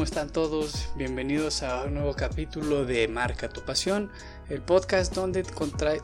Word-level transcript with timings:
¿Cómo 0.00 0.06
están 0.06 0.30
todos? 0.30 0.88
Bienvenidos 0.96 1.62
a 1.62 1.84
un 1.84 1.92
nuevo 1.92 2.14
capítulo 2.14 2.86
de 2.86 3.06
Marca 3.06 3.50
tu 3.50 3.60
Pasión, 3.60 4.10
el 4.48 4.62
podcast 4.62 5.14
donde 5.14 5.42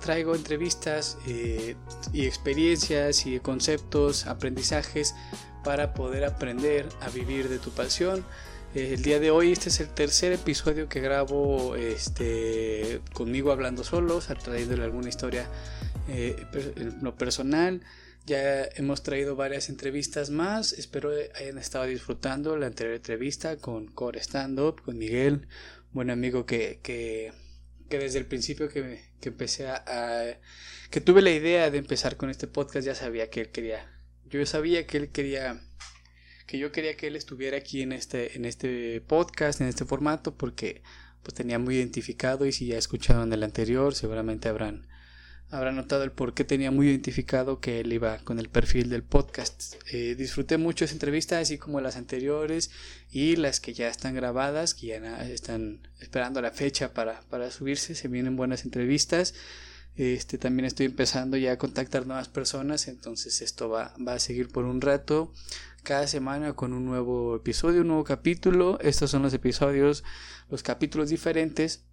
traigo 0.03 0.35
entrevistas 0.35 1.17
eh, 1.27 1.77
y 2.13 2.27
experiencias 2.27 3.25
y 3.25 3.41
conceptos, 3.41 4.27
aprendizajes 4.27 5.15
para 5.65 5.95
poder 5.95 6.27
aprender 6.27 6.87
a 7.01 7.09
vivir 7.09 7.49
de 7.49 7.59
tu 7.59 7.71
pasión. 7.71 8.23
Eh, 8.75 8.93
el 8.93 9.03
día 9.03 9.19
de 9.19 9.31
hoy 9.31 9.53
este 9.53 9.71
es 9.71 9.81
el 9.81 9.89
tercer 9.89 10.33
episodio 10.33 10.91
que 10.91 11.01
grabo 11.01 11.75
este, 11.75 13.01
conmigo 13.15 13.51
hablando 13.51 13.83
solos, 13.83 14.29
trayéndole 14.45 14.85
alguna 14.85 15.09
historia 15.09 15.47
eh, 16.09 16.37
en 16.77 17.03
lo 17.03 17.15
personal 17.15 17.81
ya 18.27 18.65
hemos 18.75 19.05
traído 19.05 19.37
varias 19.37 19.69
entrevistas 19.69 20.31
más. 20.31 20.73
Espero 20.73 21.13
hayan 21.37 21.59
estado 21.59 21.85
disfrutando 21.85 22.57
la 22.57 22.67
anterior 22.67 22.97
entrevista 22.97 23.57
con 23.57 23.87
Core 23.87 24.21
Stand 24.21 24.59
Up, 24.59 24.83
con 24.83 24.99
Miguel, 24.99 25.47
buen 25.93 26.11
amigo 26.11 26.45
que, 26.45 26.81
que, 26.83 27.33
que 27.89 27.99
desde 27.99 28.19
el 28.19 28.27
principio 28.27 28.69
que, 28.69 29.01
que 29.21 29.29
empecé 29.29 29.69
a, 29.69 30.41
que 30.91 31.01
tuve 31.01 31.23
la 31.23 31.31
idea 31.31 31.71
de 31.71 31.79
empezar 31.79 32.17
con 32.17 32.29
este 32.29 32.49
podcast 32.49 32.85
ya 32.85 32.97
sabía 32.97 33.31
que 33.31 33.43
él 33.43 33.51
quería. 33.51 33.89
Yo 34.29 34.45
sabía 34.45 34.87
que 34.89 34.99
él 34.99 35.11
quería 35.11 35.63
que 36.49 36.59
yo 36.59 36.71
quería 36.71 36.97
que 36.97 37.09
él 37.09 37.17
estuviera 37.17 37.57
aquí 37.57 37.83
en 37.83 37.93
este 37.93 38.37
en 38.37 38.45
este 38.45 39.01
podcast, 39.03 39.61
en 39.61 39.69
este 39.69 39.85
formato 39.85 40.37
porque 40.37 40.83
pues 41.23 41.35
tenía 41.35 41.61
muy 41.61 41.77
identificado 41.77 42.45
y 42.47 42.53
si 42.53 42.67
ya 42.67 42.79
escucharon 42.79 43.33
el 43.33 43.43
anterior 43.45 43.95
seguramente 43.95 44.49
habrán 44.49 44.89
habrá 45.51 45.73
notado 45.73 46.03
el 46.03 46.11
por 46.11 46.35
qué 46.35 46.45
tenía 46.45 46.71
muy 46.71 46.89
identificado 46.89 47.61
que 47.61 47.81
él 47.81 47.93
iba 47.93 48.19
con 48.19 48.39
el 48.39 48.49
perfil 48.49 48.91
del 48.91 49.03
podcast. 49.03 49.75
Eh, 49.93 50.15
disfruté 50.17 50.59
mucho 50.59 50.85
esa 50.85 50.95
entrevista, 50.95 51.39
así 51.39 51.59
como 51.59 51.81
las 51.81 51.97
anteriores 51.97 52.71
y 53.11 53.37
las 53.37 53.61
que 53.61 53.73
ya 53.73 53.89
están 53.89 54.15
grabadas, 54.15 54.75
que 54.75 54.89
ya 54.89 55.23
están 55.29 55.89
esperando 56.01 56.41
la 56.43 56.51
fecha 56.51 56.93
para, 56.93 57.21
para 57.31 57.51
subirse. 57.51 57.95
Se 57.95 58.09
vienen 58.09 58.37
buenas 58.37 58.65
entrevistas. 58.65 59.35
Este, 59.97 60.37
también 60.37 60.67
estoy 60.67 60.87
empezando 60.87 61.37
ya 61.37 61.53
a 61.53 61.59
contactar 61.59 62.07
nuevas 62.07 62.29
personas, 62.29 62.87
entonces 62.87 63.41
esto 63.41 63.71
va, 63.71 63.95
va 64.07 64.15
a 64.15 64.19
seguir 64.19 64.49
por 64.49 64.65
un 64.65 64.81
rato. 64.81 65.33
Cada 65.85 66.07
semana 66.09 66.55
con 66.55 66.73
un 66.73 66.85
nuevo 66.85 67.37
episodio, 67.37 67.83
un 67.83 67.89
nuevo 67.89 68.05
capítulo. 68.05 68.79
Estos 68.81 69.13
son 69.13 69.23
los 69.23 69.33
episodios, 69.33 70.03
los 70.51 70.63
capítulos 70.65 71.09
diferentes 71.09 71.85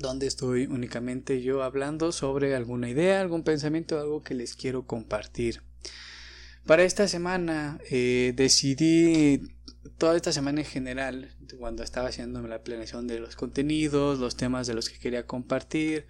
donde 0.00 0.26
estoy 0.26 0.66
únicamente 0.66 1.42
yo 1.42 1.62
hablando 1.62 2.10
sobre 2.10 2.54
alguna 2.54 2.88
idea, 2.88 3.20
algún 3.20 3.44
pensamiento, 3.44 4.00
algo 4.00 4.22
que 4.22 4.34
les 4.34 4.56
quiero 4.56 4.86
compartir. 4.86 5.62
Para 6.66 6.84
esta 6.84 7.06
semana 7.06 7.78
eh, 7.90 8.32
decidí, 8.34 9.42
toda 9.98 10.16
esta 10.16 10.32
semana 10.32 10.60
en 10.60 10.66
general, 10.66 11.36
cuando 11.58 11.82
estaba 11.82 12.08
haciendo 12.08 12.40
la 12.42 12.62
planeación 12.62 13.06
de 13.06 13.20
los 13.20 13.36
contenidos, 13.36 14.18
los 14.18 14.36
temas 14.36 14.66
de 14.66 14.74
los 14.74 14.88
que 14.88 14.98
quería 14.98 15.26
compartir, 15.26 16.06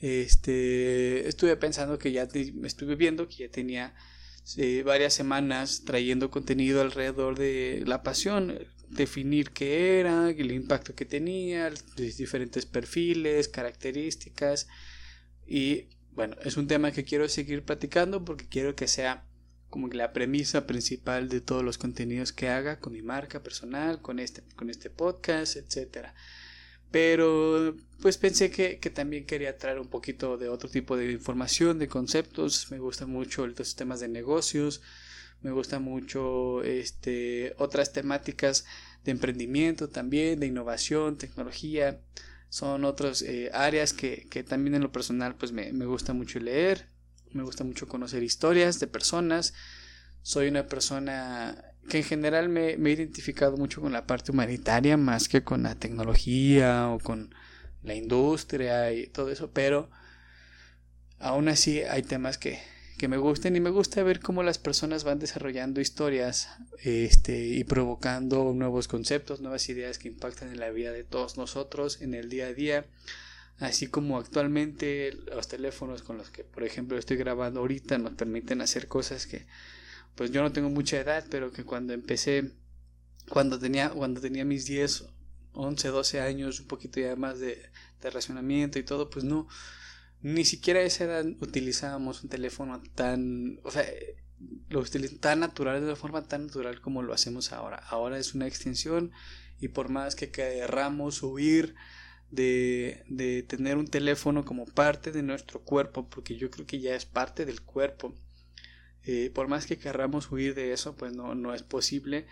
este, 0.00 1.26
estuve 1.26 1.56
pensando 1.56 1.98
que 1.98 2.12
ya 2.12 2.28
me 2.54 2.68
estuve 2.68 2.96
viendo 2.96 3.28
que 3.28 3.36
ya 3.36 3.48
tenía 3.48 3.94
eh, 4.58 4.82
varias 4.84 5.14
semanas 5.14 5.84
trayendo 5.86 6.30
contenido 6.30 6.82
alrededor 6.82 7.38
de 7.38 7.82
la 7.86 8.02
pasión, 8.02 8.58
definir 8.90 9.50
qué 9.50 10.00
era, 10.00 10.30
el 10.30 10.52
impacto 10.52 10.94
que 10.94 11.04
tenía, 11.04 11.70
los 11.70 12.16
diferentes 12.16 12.66
perfiles, 12.66 13.48
características 13.48 14.68
y 15.46 15.88
bueno, 16.12 16.36
es 16.44 16.56
un 16.56 16.66
tema 16.66 16.92
que 16.92 17.04
quiero 17.04 17.28
seguir 17.28 17.62
platicando 17.62 18.24
porque 18.24 18.48
quiero 18.48 18.74
que 18.74 18.88
sea 18.88 19.24
como 19.68 19.88
la 19.88 20.12
premisa 20.12 20.66
principal 20.66 21.28
de 21.28 21.40
todos 21.40 21.62
los 21.62 21.76
contenidos 21.76 22.32
que 22.32 22.48
haga 22.48 22.80
con 22.80 22.94
mi 22.94 23.02
marca 23.02 23.42
personal, 23.42 24.00
con 24.00 24.18
este, 24.18 24.42
con 24.56 24.70
este 24.70 24.88
podcast, 24.88 25.56
etcétera. 25.56 26.14
Pero 26.90 27.76
pues 28.00 28.16
pensé 28.16 28.50
que, 28.50 28.78
que, 28.78 28.90
también 28.90 29.26
quería 29.26 29.58
traer 29.58 29.78
un 29.80 29.88
poquito 29.88 30.38
de 30.38 30.48
otro 30.48 30.70
tipo 30.70 30.96
de 30.96 31.12
información, 31.12 31.78
de 31.78 31.88
conceptos. 31.88 32.70
Me 32.70 32.78
gustan 32.78 33.10
mucho 33.10 33.46
los 33.46 33.76
temas 33.76 34.00
de 34.00 34.08
negocios, 34.08 34.80
me 35.42 35.50
gusta 35.50 35.78
mucho 35.78 36.62
este, 36.62 37.54
otras 37.58 37.92
temáticas 37.92 38.64
de 39.04 39.12
emprendimiento 39.12 39.88
también, 39.88 40.40
de 40.40 40.46
innovación, 40.46 41.16
tecnología. 41.16 42.00
Son 42.48 42.84
otras 42.84 43.22
eh, 43.22 43.50
áreas 43.52 43.92
que, 43.92 44.26
que, 44.30 44.42
también 44.42 44.74
en 44.74 44.82
lo 44.82 44.92
personal 44.92 45.34
pues 45.34 45.52
me, 45.52 45.72
me 45.72 45.86
gusta 45.86 46.12
mucho 46.12 46.38
leer, 46.38 46.88
me 47.32 47.42
gusta 47.42 47.64
mucho 47.64 47.88
conocer 47.88 48.22
historias 48.22 48.80
de 48.80 48.86
personas. 48.86 49.54
Soy 50.22 50.48
una 50.48 50.66
persona 50.66 51.64
que 51.88 51.98
en 51.98 52.04
general 52.04 52.48
me, 52.48 52.76
me, 52.76 52.90
he 52.90 52.92
identificado 52.94 53.56
mucho 53.56 53.80
con 53.80 53.92
la 53.92 54.06
parte 54.06 54.32
humanitaria 54.32 54.96
más 54.96 55.28
que 55.28 55.44
con 55.44 55.62
la 55.62 55.76
tecnología 55.76 56.88
o 56.88 56.98
con 56.98 57.34
la 57.82 57.94
industria 57.94 58.92
y 58.92 59.06
todo 59.06 59.30
eso, 59.30 59.50
pero 59.52 59.88
aún 61.18 61.48
así 61.48 61.82
hay 61.82 62.02
temas 62.02 62.38
que, 62.38 62.60
que 62.96 63.08
me 63.08 63.16
gusten 63.18 63.56
y 63.56 63.60
me 63.60 63.70
gusta 63.70 64.02
ver 64.02 64.20
cómo 64.20 64.42
las 64.42 64.58
personas 64.58 65.04
van 65.04 65.18
desarrollando 65.18 65.80
historias 65.80 66.48
este, 66.82 67.46
y 67.46 67.64
provocando 67.64 68.52
nuevos 68.54 68.88
conceptos, 68.88 69.40
nuevas 69.40 69.68
ideas 69.68 69.98
que 69.98 70.08
impactan 70.08 70.50
en 70.50 70.60
la 70.60 70.70
vida 70.70 70.92
de 70.92 71.04
todos 71.04 71.36
nosotros 71.36 72.00
en 72.00 72.14
el 72.14 72.28
día 72.28 72.46
a 72.46 72.54
día. 72.54 72.86
Así 73.58 73.86
como 73.86 74.18
actualmente 74.18 75.12
los 75.34 75.48
teléfonos 75.48 76.02
con 76.02 76.18
los 76.18 76.30
que, 76.30 76.44
por 76.44 76.64
ejemplo, 76.64 76.98
estoy 76.98 77.16
grabando 77.16 77.60
ahorita 77.60 77.98
nos 77.98 78.14
permiten 78.14 78.60
hacer 78.60 78.88
cosas 78.88 79.26
que, 79.26 79.46
pues 80.14 80.30
yo 80.30 80.42
no 80.42 80.52
tengo 80.52 80.70
mucha 80.70 80.98
edad, 80.98 81.24
pero 81.30 81.52
que 81.52 81.64
cuando 81.64 81.92
empecé, 81.92 82.52
cuando 83.28 83.58
tenía, 83.58 83.90
cuando 83.90 84.20
tenía 84.20 84.44
mis 84.44 84.66
10, 84.66 85.04
11, 85.52 85.88
12 85.88 86.20
años, 86.20 86.60
un 86.60 86.66
poquito 86.66 87.00
ya 87.00 87.16
más 87.16 87.38
de, 87.38 87.62
de 88.02 88.10
racionamiento 88.10 88.78
y 88.78 88.82
todo, 88.82 89.08
pues 89.08 89.24
no, 89.24 89.48
ni 90.22 90.44
siquiera 90.44 90.80
a 90.80 90.84
esa 90.84 91.04
edad 91.04 91.26
utilizábamos 91.40 92.22
un 92.22 92.30
teléfono 92.30 92.82
tan, 92.94 93.60
o 93.62 93.70
sea, 93.70 93.84
lo 94.68 94.84
tan 95.20 95.40
natural, 95.40 95.80
de 95.80 95.86
una 95.86 95.96
forma 95.96 96.22
tan 96.22 96.46
natural 96.46 96.80
como 96.80 97.02
lo 97.02 97.12
hacemos 97.12 97.52
ahora. 97.52 97.76
Ahora 97.76 98.18
es 98.18 98.34
una 98.34 98.46
extensión 98.46 99.12
y 99.60 99.68
por 99.68 99.88
más 99.88 100.14
que 100.14 100.30
querramos 100.30 101.22
huir 101.22 101.74
de, 102.30 103.04
de 103.08 103.42
tener 103.42 103.76
un 103.76 103.86
teléfono 103.86 104.44
como 104.44 104.66
parte 104.66 105.12
de 105.12 105.22
nuestro 105.22 105.60
cuerpo, 105.60 106.08
porque 106.08 106.36
yo 106.36 106.50
creo 106.50 106.66
que 106.66 106.80
ya 106.80 106.94
es 106.94 107.06
parte 107.06 107.46
del 107.46 107.62
cuerpo, 107.62 108.14
eh, 109.04 109.30
por 109.32 109.46
más 109.46 109.66
que 109.66 109.78
querramos 109.78 110.30
huir 110.32 110.54
de 110.54 110.72
eso, 110.72 110.96
pues 110.96 111.12
no, 111.12 111.34
no 111.36 111.54
es 111.54 111.62
posible 111.62 112.26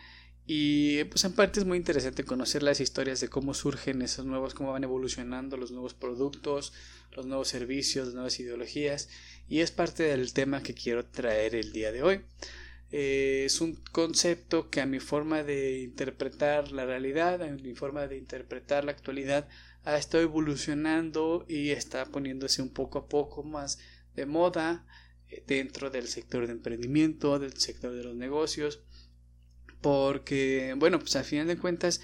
y 0.47 1.05
pues 1.05 1.25
en 1.25 1.33
parte 1.33 1.61
es 1.61 1.67
muy 1.67 1.79
interesante 1.79 2.25
conocer 2.25 2.63
las 2.63 2.81
historias 2.81 3.21
de 3.21 3.29
cómo 3.29 3.55
surgen 3.55 4.03
esos 4.03 4.27
nuevos, 4.27 4.53
cómo 4.53 4.73
van 4.73 4.85
evolucionando 4.85 5.57
los 5.57 5.71
nuevos 5.71 5.95
productos, 5.95 6.75
los 7.13 7.25
nuevos 7.25 7.49
servicios, 7.49 8.07
las 8.07 8.15
nuevas 8.15 8.39
ideologías. 8.41 9.09
Y 9.49 9.61
es 9.61 9.71
parte 9.71 10.03
del 10.03 10.35
tema 10.35 10.63
que 10.63 10.75
quiero 10.75 11.07
traer 11.07 11.55
el 11.55 11.73
día 11.73 11.93
de 11.93 12.03
hoy. 12.03 12.21
Eh, 12.93 13.45
es 13.47 13.63
un 13.63 13.77
concepto 13.91 14.69
que 14.69 14.83
a 14.83 14.87
mi 14.87 15.01
forma 15.01 15.43
de 15.43 15.81
interpretar 15.81 16.73
la 16.73 16.85
realidad, 16.85 17.43
a 17.43 17.49
mi 17.49 17.75
forma 17.75 18.07
de 18.07 18.19
interpretar 18.19 18.85
la 18.85 18.93
actualidad, 18.93 19.49
ha 19.85 19.97
estado 19.97 20.23
evolucionando 20.23 21.47
y 21.49 21.71
está 21.71 22.05
poniéndose 22.05 22.61
un 22.61 22.69
poco 22.69 22.99
a 22.99 23.09
poco 23.09 23.43
más 23.45 23.79
de 24.15 24.27
moda 24.27 24.87
eh, 25.31 25.43
dentro 25.47 25.89
del 25.89 26.07
sector 26.07 26.47
de 26.47 26.53
emprendimiento, 26.53 27.39
del 27.39 27.57
sector 27.57 27.93
de 27.93 28.05
los 28.05 28.15
negocios 28.15 28.81
porque, 29.85 30.73
bueno, 30.79 30.99
pues 30.99 31.15
al 31.15 31.25
final 31.25 31.47
de 31.47 31.59
cuentas, 31.59 32.01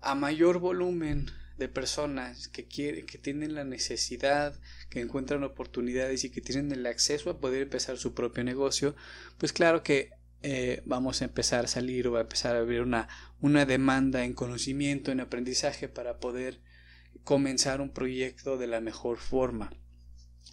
a 0.00 0.14
mayor 0.14 0.60
volumen 0.60 1.28
de 1.58 1.68
personas 1.68 2.46
que, 2.46 2.68
quieren, 2.68 3.04
que 3.04 3.18
tienen 3.18 3.56
la 3.56 3.64
necesidad, 3.64 4.54
que 4.90 5.00
encuentran 5.00 5.42
oportunidades 5.42 6.22
y 6.22 6.30
que 6.30 6.40
tienen 6.40 6.70
el 6.70 6.86
acceso 6.86 7.28
a 7.28 7.40
poder 7.40 7.62
empezar 7.62 7.98
su 7.98 8.14
propio 8.14 8.44
negocio, 8.44 8.94
pues 9.38 9.52
claro 9.52 9.82
que 9.82 10.10
eh, 10.42 10.82
vamos 10.86 11.20
a 11.20 11.24
empezar 11.24 11.64
a 11.64 11.68
salir 11.68 12.06
o 12.06 12.16
a 12.16 12.20
empezar 12.20 12.54
a 12.54 12.60
abrir 12.60 12.80
una, 12.80 13.08
una 13.40 13.66
demanda 13.66 14.24
en 14.24 14.32
conocimiento, 14.32 15.10
en 15.10 15.18
aprendizaje 15.18 15.88
para 15.88 16.20
poder 16.20 16.60
comenzar 17.24 17.80
un 17.80 17.90
proyecto 17.90 18.56
de 18.56 18.68
la 18.68 18.80
mejor 18.80 19.18
forma. 19.18 19.72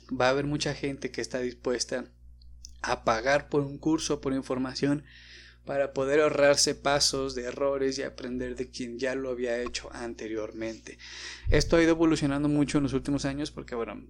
Va 0.09 0.25
a 0.25 0.31
haber 0.31 0.47
mucha 0.47 0.73
gente 0.73 1.11
que 1.11 1.21
está 1.21 1.39
dispuesta 1.39 2.05
a 2.81 3.03
pagar 3.03 3.47
por 3.47 3.61
un 3.61 3.77
curso, 3.77 4.21
por 4.21 4.33
información 4.33 5.03
para 5.67 5.93
poder 5.93 6.21
ahorrarse 6.21 6.73
pasos 6.73 7.35
de 7.35 7.43
errores 7.43 7.99
y 7.99 8.03
aprender 8.03 8.55
de 8.55 8.71
quien 8.71 8.97
ya 8.97 9.13
lo 9.13 9.29
había 9.29 9.61
hecho 9.61 9.89
anteriormente. 9.93 10.97
Esto 11.49 11.75
ha 11.75 11.83
ido 11.83 11.91
evolucionando 11.91 12.47
mucho 12.47 12.77
en 12.77 12.85
los 12.85 12.93
últimos 12.93 13.25
años 13.25 13.51
porque, 13.51 13.75
bueno, 13.75 14.01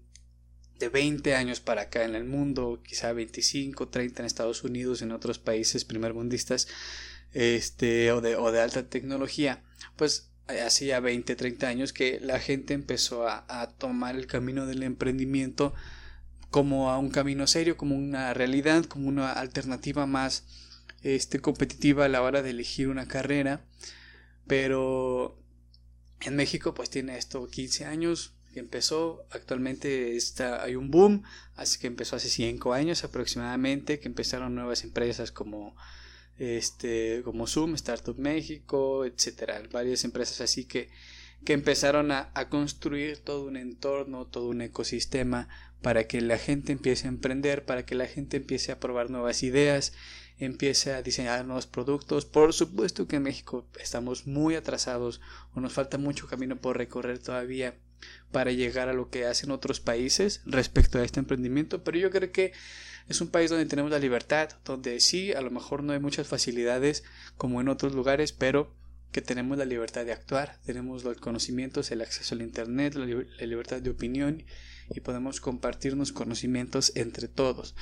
de 0.77 0.89
20 0.89 1.33
años 1.35 1.59
para 1.59 1.81
acá 1.81 2.05
en 2.05 2.13
el 2.13 2.25
mundo, 2.25 2.79
quizá 2.85 3.11
25, 3.11 3.89
30 3.89 4.21
en 4.21 4.25
Estados 4.27 4.63
Unidos, 4.63 5.01
en 5.01 5.11
otros 5.11 5.39
países 5.39 5.83
primermundistas, 5.83 6.67
este, 7.33 8.11
o 8.11 8.21
de, 8.21 8.35
o 8.35 8.51
de 8.51 8.61
alta 8.61 8.87
tecnología, 8.87 9.63
pues 9.95 10.29
hacía 10.63 10.99
20, 10.99 11.35
30 11.35 11.67
años 11.67 11.91
que 11.91 12.19
la 12.21 12.39
gente 12.39 12.75
empezó 12.75 13.27
a, 13.27 13.45
a 13.49 13.67
tomar 13.67 14.15
el 14.15 14.27
camino 14.27 14.67
del 14.67 14.83
emprendimiento 14.83 15.73
como 16.51 16.91
a 16.91 16.99
un 16.99 17.09
camino 17.09 17.47
serio, 17.47 17.77
como 17.77 17.95
una 17.95 18.35
realidad, 18.35 18.85
como 18.85 19.09
una 19.09 19.33
alternativa 19.33 20.05
más 20.05 20.66
este, 21.03 21.39
competitiva 21.39 22.05
a 22.05 22.09
la 22.09 22.21
hora 22.21 22.41
de 22.41 22.51
elegir 22.51 22.89
una 22.89 23.07
carrera. 23.07 23.65
pero 24.47 25.37
en 26.21 26.35
México 26.35 26.73
pues 26.73 26.89
tiene 26.89 27.17
esto 27.17 27.47
15 27.47 27.85
años 27.85 28.33
que 28.53 28.59
empezó, 28.59 29.25
actualmente 29.29 30.15
está, 30.15 30.63
hay 30.63 30.75
un 30.75 30.89
boom, 30.89 31.23
así 31.55 31.79
que 31.79 31.87
empezó 31.87 32.15
hace 32.15 32.29
5 32.29 32.73
años 32.73 33.03
aproximadamente, 33.03 33.99
que 33.99 34.07
empezaron 34.07 34.55
nuevas 34.55 34.83
empresas 34.83 35.31
como 35.31 35.75
este 36.39 37.21
como 37.23 37.47
Zoom, 37.47 37.75
Startup 37.75 38.17
México, 38.17 39.05
etcétera, 39.05 39.61
varias 39.71 40.03
empresas 40.03 40.41
así 40.41 40.65
que 40.65 40.89
que 41.45 41.53
empezaron 41.53 42.11
a, 42.11 42.31
a, 42.33 42.49
construir 42.49 43.19
todo 43.19 43.45
un 43.45 43.57
entorno, 43.57 44.25
todo 44.25 44.47
un 44.47 44.61
ecosistema 44.61 45.47
para 45.81 46.07
que 46.07 46.21
la 46.21 46.37
gente 46.37 46.71
empiece 46.71 47.07
a 47.07 47.09
emprender, 47.09 47.65
para 47.65 47.85
que 47.85 47.95
la 47.95 48.07
gente 48.07 48.37
empiece 48.37 48.71
a 48.71 48.79
probar 48.79 49.09
nuevas 49.09 49.43
ideas, 49.43 49.93
empiece 50.39 50.93
a 50.93 51.01
diseñar 51.01 51.45
nuevos 51.45 51.67
productos. 51.67 52.25
Por 52.25 52.53
supuesto 52.53 53.07
que 53.07 53.17
en 53.17 53.23
México 53.23 53.65
estamos 53.79 54.27
muy 54.27 54.55
atrasados 54.55 55.21
o 55.53 55.59
nos 55.59 55.73
falta 55.73 55.97
mucho 55.97 56.27
camino 56.27 56.57
por 56.57 56.77
recorrer 56.77 57.19
todavía 57.19 57.75
para 58.31 58.51
llegar 58.51 58.89
a 58.89 58.93
lo 58.93 59.09
que 59.09 59.25
hacen 59.25 59.51
otros 59.51 59.79
países 59.79 60.41
respecto 60.45 60.99
a 60.99 61.03
este 61.03 61.19
emprendimiento, 61.19 61.83
pero 61.83 61.97
yo 61.97 62.11
creo 62.11 62.31
que 62.31 62.53
es 63.07 63.21
un 63.21 63.29
país 63.29 63.49
donde 63.49 63.65
tenemos 63.65 63.89
la 63.89 63.99
libertad, 63.99 64.49
donde 64.65 64.99
sí, 64.99 65.31
a 65.31 65.41
lo 65.41 65.49
mejor 65.49 65.83
no 65.83 65.93
hay 65.93 65.99
muchas 65.99 66.27
facilidades 66.27 67.03
como 67.37 67.61
en 67.61 67.69
otros 67.69 67.93
lugares, 67.93 68.33
pero 68.33 68.73
que 69.11 69.21
tenemos 69.21 69.57
la 69.57 69.65
libertad 69.65 70.05
de 70.05 70.11
actuar, 70.11 70.59
tenemos 70.65 71.03
los 71.03 71.17
conocimientos, 71.17 71.89
el 71.91 72.01
acceso 72.01 72.35
al 72.35 72.41
Internet, 72.41 72.95
la, 72.95 73.05
libertad 73.45 73.81
de 73.81 73.89
opinión 73.89 74.43
y 74.89 75.01
podemos 75.01 75.41
compartirnos 75.41 76.11
conocimientos 76.11 76.91
entre 76.95 77.27
todos. 77.27 77.75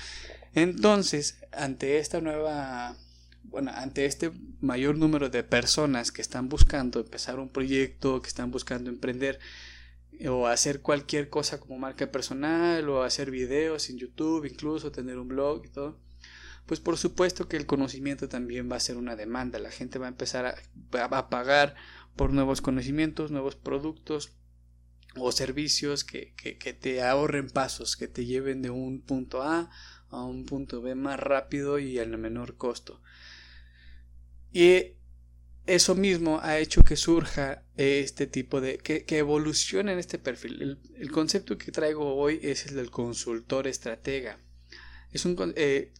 Entonces, 0.54 1.38
ante 1.52 2.00
esta 2.00 2.22
nueva, 2.22 2.96
bueno, 3.44 3.72
ante 3.76 4.06
este 4.06 4.32
mayor 4.62 4.98
número 4.98 5.30
de 5.30 5.44
personas 5.44 6.12
que 6.12 6.22
están 6.22 6.50
buscando 6.50 7.00
empezar 7.00 7.40
un 7.40 7.50
proyecto, 7.50 8.22
que 8.22 8.30
están 8.30 8.52
buscando 8.52 8.90
emprender, 8.90 9.40
o 10.30 10.48
hacer 10.48 10.82
cualquier 10.82 11.30
cosa 11.30 11.60
como 11.60 11.78
marca 11.78 12.12
personal 12.12 12.88
o 12.90 13.04
hacer 13.04 13.32
videos 13.32 13.90
en 13.90 13.98
YouTube, 13.98 14.46
incluso 14.46 14.92
tener 14.92 15.18
un 15.18 15.28
blog 15.28 15.66
y 15.66 15.70
todo, 15.70 16.00
pues 16.66 16.80
por 16.80 16.98
supuesto 16.98 17.48
que 17.48 17.58
el 17.58 17.66
conocimiento 17.66 18.30
también 18.30 18.72
va 18.72 18.78
a 18.78 18.80
ser 18.80 18.98
una 18.98 19.16
demanda. 19.16 19.60
La 19.60 19.72
gente 19.72 20.00
va 20.00 20.08
a 20.08 20.10
empezar 20.10 20.46
a, 20.46 21.30
pagar 21.30 21.76
por 22.16 22.32
nuevos 22.32 22.62
conocimientos, 22.62 23.32
nuevos 23.32 23.56
productos 23.56 24.32
o 25.18 25.32
servicios 25.32 26.04
que, 26.04 26.34
que, 26.36 26.74
te 26.74 27.02
ahorren 27.02 27.50
pasos, 27.50 27.96
que 27.96 28.08
te 28.08 28.26
lleven 28.26 28.62
de 28.62 28.70
un 28.70 29.02
punto 29.02 29.42
A 29.42 29.70
a 30.10 30.24
un 30.24 30.46
punto 30.46 30.82
B 30.82 30.96
más 30.96 31.20
rápido 31.20 31.80
y 31.80 32.00
al 32.00 32.18
menor 32.18 32.58
costo. 32.58 33.02
Y 34.52 34.94
eso 35.66 35.96
mismo 35.96 36.40
ha 36.42 36.60
hecho 36.60 36.84
que 36.84 36.96
surja 36.96 37.64
este 37.76 38.28
tipo 38.28 38.62
de 38.62 38.78
que, 38.78 39.04
que 39.04 39.18
evolucione 39.18 39.94
en 39.94 40.00
este 40.00 40.20
perfil. 40.20 40.80
El, 40.96 41.12
concepto 41.12 41.58
que 41.58 41.72
traigo 41.72 42.16
hoy 42.16 42.40
es 42.44 42.68
el 42.68 42.76
del 42.76 42.92
consultor 42.92 43.68
estratega. 43.68 44.40
Es 45.12 45.26
un 45.26 45.54
eh, 45.56 45.92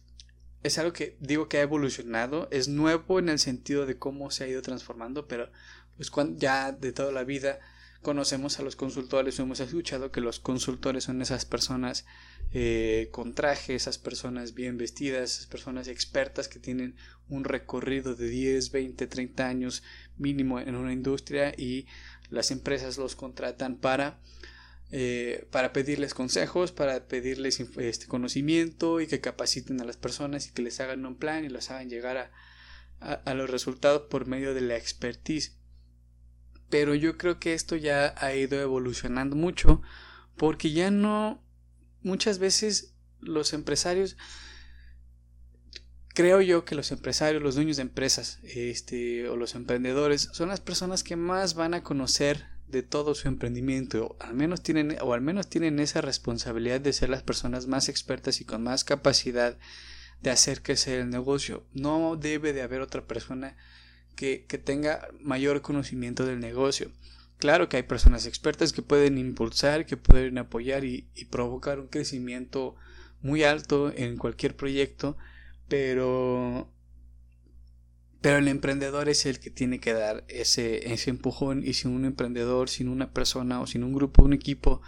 es 0.62 0.78
algo 0.78 0.92
que 0.92 1.16
digo 1.20 1.48
que 1.48 1.58
ha 1.58 1.62
evolucionado, 1.62 2.48
es 2.50 2.68
nuevo 2.68 3.18
en 3.18 3.28
el 3.28 3.38
sentido 3.38 3.86
de 3.86 3.98
cómo 3.98 4.30
se 4.30 4.44
ha 4.44 4.48
ido 4.48 4.62
transformando, 4.62 5.26
pero 5.26 5.50
pues 5.96 6.10
cuando 6.10 6.38
ya 6.38 6.72
de 6.72 6.92
toda 6.92 7.12
la 7.12 7.24
vida 7.24 7.58
conocemos 8.06 8.60
a 8.60 8.62
los 8.62 8.76
consultores 8.76 9.36
hemos 9.40 9.58
escuchado 9.58 10.12
que 10.12 10.20
los 10.20 10.38
consultores 10.38 11.02
son 11.02 11.22
esas 11.22 11.44
personas 11.44 12.06
eh, 12.52 13.08
con 13.10 13.34
traje, 13.34 13.74
esas 13.74 13.98
personas 13.98 14.54
bien 14.54 14.78
vestidas, 14.78 15.32
esas 15.32 15.46
personas 15.46 15.88
expertas 15.88 16.46
que 16.46 16.60
tienen 16.60 16.94
un 17.28 17.42
recorrido 17.42 18.14
de 18.14 18.28
10, 18.28 18.70
20, 18.70 19.08
30 19.08 19.48
años 19.48 19.82
mínimo 20.18 20.60
en 20.60 20.76
una 20.76 20.92
industria 20.92 21.52
y 21.58 21.88
las 22.30 22.52
empresas 22.52 22.96
los 22.96 23.16
contratan 23.16 23.74
para 23.74 24.20
eh, 24.92 25.48
para 25.50 25.72
pedirles 25.72 26.14
consejos, 26.14 26.70
para 26.70 27.08
pedirles 27.08 27.58
este 27.58 28.06
conocimiento 28.06 29.00
y 29.00 29.08
que 29.08 29.20
capaciten 29.20 29.80
a 29.80 29.84
las 29.84 29.96
personas 29.96 30.46
y 30.46 30.52
que 30.52 30.62
les 30.62 30.78
hagan 30.78 31.04
un 31.06 31.16
plan 31.16 31.44
y 31.44 31.48
los 31.48 31.72
hagan 31.72 31.90
llegar 31.90 32.30
a, 33.00 33.14
a 33.14 33.34
los 33.34 33.50
resultados 33.50 34.02
por 34.02 34.28
medio 34.28 34.54
de 34.54 34.60
la 34.60 34.76
expertise. 34.76 35.55
Pero 36.68 36.94
yo 36.94 37.16
creo 37.16 37.38
que 37.38 37.54
esto 37.54 37.76
ya 37.76 38.14
ha 38.18 38.34
ido 38.34 38.60
evolucionando 38.60 39.36
mucho 39.36 39.82
porque 40.36 40.72
ya 40.72 40.90
no 40.90 41.42
muchas 42.02 42.38
veces 42.38 42.94
los 43.20 43.52
empresarios 43.52 44.16
creo 46.16 46.40
yo 46.40 46.64
que 46.64 46.74
los 46.74 46.92
empresarios, 46.92 47.42
los 47.42 47.56
dueños 47.56 47.76
de 47.76 47.82
empresas, 47.82 48.40
este, 48.42 49.28
o 49.28 49.36
los 49.36 49.54
emprendedores 49.54 50.30
son 50.32 50.48
las 50.48 50.62
personas 50.62 51.04
que 51.04 51.14
más 51.14 51.52
van 51.54 51.74
a 51.74 51.82
conocer 51.82 52.46
de 52.68 52.82
todo 52.82 53.14
su 53.14 53.28
emprendimiento, 53.28 54.16
al 54.18 54.34
menos 54.34 54.62
tienen, 54.62 54.96
o 55.02 55.12
al 55.12 55.20
menos 55.20 55.50
tienen 55.50 55.78
esa 55.78 56.00
responsabilidad 56.00 56.80
de 56.80 56.94
ser 56.94 57.10
las 57.10 57.22
personas 57.22 57.66
más 57.66 57.90
expertas 57.90 58.40
y 58.40 58.46
con 58.46 58.62
más 58.62 58.82
capacidad 58.82 59.58
de 60.22 60.30
hacer 60.30 60.62
sea 60.76 61.00
el 61.00 61.10
negocio. 61.10 61.66
No 61.74 62.16
debe 62.16 62.54
de 62.54 62.62
haber 62.62 62.80
otra 62.80 63.06
persona 63.06 63.54
que, 64.16 64.38
tenga 64.64 65.08
mayor 65.20 65.62
conocimiento 65.62 66.26
del 66.26 66.40
negocio. 66.40 66.90
Claro 67.38 67.68
que 67.68 67.76
hay 67.76 67.82
personas 67.82 68.26
expertas 68.26 68.72
que 68.72 68.82
pueden 68.82 69.18
impulsar, 69.18 69.84
que 69.86 69.98
pueden 69.98 70.38
apoyar 70.38 70.84
y, 70.84 71.06
provocar 71.30 71.78
un 71.78 71.88
crecimiento 71.88 72.74
muy 73.20 73.44
alto 73.44 73.92
en 73.94 74.16
cualquier 74.16 74.56
proyecto, 74.56 75.16
pero 75.68 76.72
pero 78.22 78.38
el 78.38 78.48
emprendedor 78.48 79.08
es 79.08 79.24
el 79.24 79.38
que 79.38 79.50
tiene 79.50 79.78
que 79.78 79.92
dar 79.92 80.24
ese, 80.26 81.08
empujón 81.08 81.62
y 81.64 81.74
sin 81.74 81.92
un 81.92 82.04
emprendedor, 82.04 82.68
sin 82.68 82.88
una 82.88 83.12
persona 83.12 83.60
o 83.60 83.68
sin 83.68 83.84
un 83.84 83.92
grupo, 83.92 84.24
un 84.24 84.32
equipo 84.32 84.82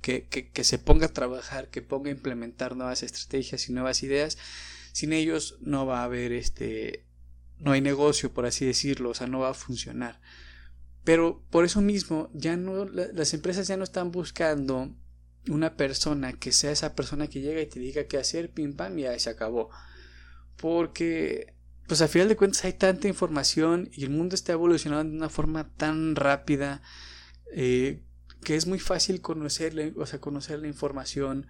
que, 0.00 0.26
que, 0.26 0.64
se 0.64 0.78
ponga 0.78 1.06
a 1.06 1.12
trabajar, 1.12 1.68
que 1.68 1.82
ponga 1.82 2.08
a 2.08 2.12
implementar 2.14 2.76
nuevas 2.76 3.02
estrategias 3.02 3.68
y 3.68 3.72
nuevas 3.72 4.02
ideas, 4.02 4.38
sin 4.92 5.12
ellos 5.12 5.58
no 5.60 5.84
va 5.84 6.00
a 6.00 6.04
haber 6.04 6.32
este, 6.32 7.04
no 7.60 7.72
hay 7.72 7.80
negocio, 7.80 8.32
por 8.32 8.46
así 8.46 8.64
decirlo, 8.64 9.10
o 9.10 9.14
sea, 9.14 9.26
no 9.26 9.40
va 9.40 9.50
a 9.50 9.54
funcionar. 9.54 10.20
Pero 11.04 11.42
por 11.50 11.64
eso 11.64 11.80
mismo, 11.80 12.30
ya 12.34 12.56
no, 12.56 12.84
las 12.84 13.34
empresas 13.34 13.66
ya 13.66 13.76
no 13.76 13.84
están 13.84 14.12
buscando 14.12 14.94
una 15.48 15.76
persona 15.76 16.34
que 16.34 16.52
sea 16.52 16.70
esa 16.70 16.94
persona 16.94 17.28
que 17.28 17.40
llega 17.40 17.60
y 17.60 17.66
te 17.66 17.80
diga 17.80 18.04
qué 18.04 18.18
hacer, 18.18 18.50
pim 18.50 18.74
pam, 18.74 18.98
y 18.98 19.06
ahí 19.06 19.18
se 19.18 19.30
acabó. 19.30 19.70
Porque, 20.56 21.54
pues 21.86 22.02
a 22.02 22.08
final 22.08 22.28
de 22.28 22.36
cuentas 22.36 22.64
hay 22.64 22.74
tanta 22.74 23.08
información 23.08 23.88
y 23.92 24.04
el 24.04 24.10
mundo 24.10 24.34
está 24.34 24.52
evolucionando 24.52 25.10
de 25.10 25.16
una 25.16 25.30
forma 25.30 25.72
tan 25.74 26.14
rápida 26.16 26.82
eh, 27.52 28.02
que 28.44 28.56
es 28.56 28.66
muy 28.66 28.78
fácil 28.78 29.20
conocer, 29.20 29.94
o 29.96 30.06
sea, 30.06 30.20
conocer 30.20 30.58
la 30.58 30.68
información 30.68 31.46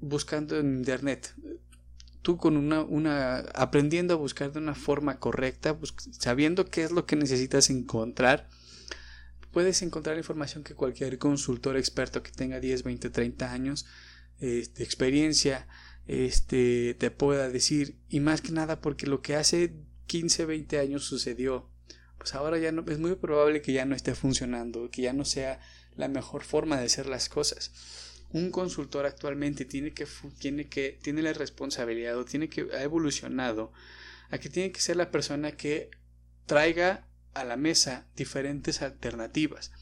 buscando 0.00 0.58
en 0.58 0.78
internet 0.78 1.34
tú 2.22 2.36
con 2.36 2.56
una, 2.56 2.82
una 2.82 3.38
aprendiendo 3.54 4.14
a 4.14 4.16
buscar 4.16 4.52
de 4.52 4.58
una 4.58 4.74
forma 4.74 5.18
correcta, 5.18 5.78
sabiendo 6.12 6.66
qué 6.66 6.84
es 6.84 6.90
lo 6.90 7.06
que 7.06 7.16
necesitas 7.16 7.70
encontrar, 7.70 8.48
puedes 9.52 9.82
encontrar 9.82 10.16
información 10.16 10.62
que 10.62 10.74
cualquier 10.74 11.18
consultor 11.18 11.76
experto 11.76 12.22
que 12.22 12.30
tenga 12.30 12.60
10, 12.60 12.82
20, 12.82 13.10
30 13.10 13.52
años 13.52 13.86
este, 14.38 14.78
de 14.78 14.84
experiencia 14.84 15.66
este, 16.06 16.94
te 16.98 17.10
pueda 17.10 17.48
decir, 17.48 17.96
y 18.08 18.20
más 18.20 18.40
que 18.40 18.52
nada 18.52 18.80
porque 18.80 19.06
lo 19.06 19.22
que 19.22 19.36
hace 19.36 19.74
15, 20.06 20.44
20 20.44 20.78
años 20.78 21.04
sucedió, 21.04 21.68
pues 22.18 22.34
ahora 22.34 22.58
ya 22.58 22.72
no, 22.72 22.84
es 22.90 22.98
muy 22.98 23.14
probable 23.14 23.62
que 23.62 23.72
ya 23.72 23.84
no 23.84 23.94
esté 23.94 24.14
funcionando, 24.14 24.90
que 24.90 25.02
ya 25.02 25.12
no 25.12 25.24
sea 25.24 25.60
la 25.96 26.08
mejor 26.08 26.42
forma 26.42 26.78
de 26.78 26.86
hacer 26.86 27.06
las 27.06 27.28
cosas 27.28 27.72
un 28.32 28.50
consultor 28.50 29.06
actualmente 29.06 29.64
tiene 29.64 29.92
que, 29.92 30.06
tiene 30.38 30.68
que, 30.68 30.98
tiene 31.02 31.22
la 31.22 31.32
responsabilidad 31.32 32.16
o 32.16 32.24
tiene 32.24 32.48
que, 32.48 32.68
ha 32.72 32.82
evolucionado 32.82 33.72
a 34.30 34.38
que 34.38 34.48
tiene 34.48 34.72
que 34.72 34.80
ser 34.80 34.96
la 34.96 35.10
persona 35.10 35.52
que 35.52 35.90
traiga 36.46 37.06
a 37.34 37.44
la 37.44 37.56
mesa 37.56 38.06
diferentes 38.16 38.82
alternativas, 38.82 39.72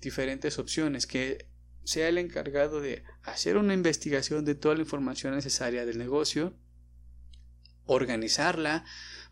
diferentes 0.00 0.58
opciones, 0.58 1.06
que 1.06 1.46
sea 1.84 2.08
el 2.08 2.18
encargado 2.18 2.80
de 2.80 3.04
hacer 3.22 3.56
una 3.56 3.74
investigación 3.74 4.44
de 4.44 4.54
toda 4.54 4.74
la 4.74 4.82
información 4.82 5.34
necesaria 5.34 5.86
del 5.86 5.98
negocio, 5.98 6.54
organizarla, 7.86 8.84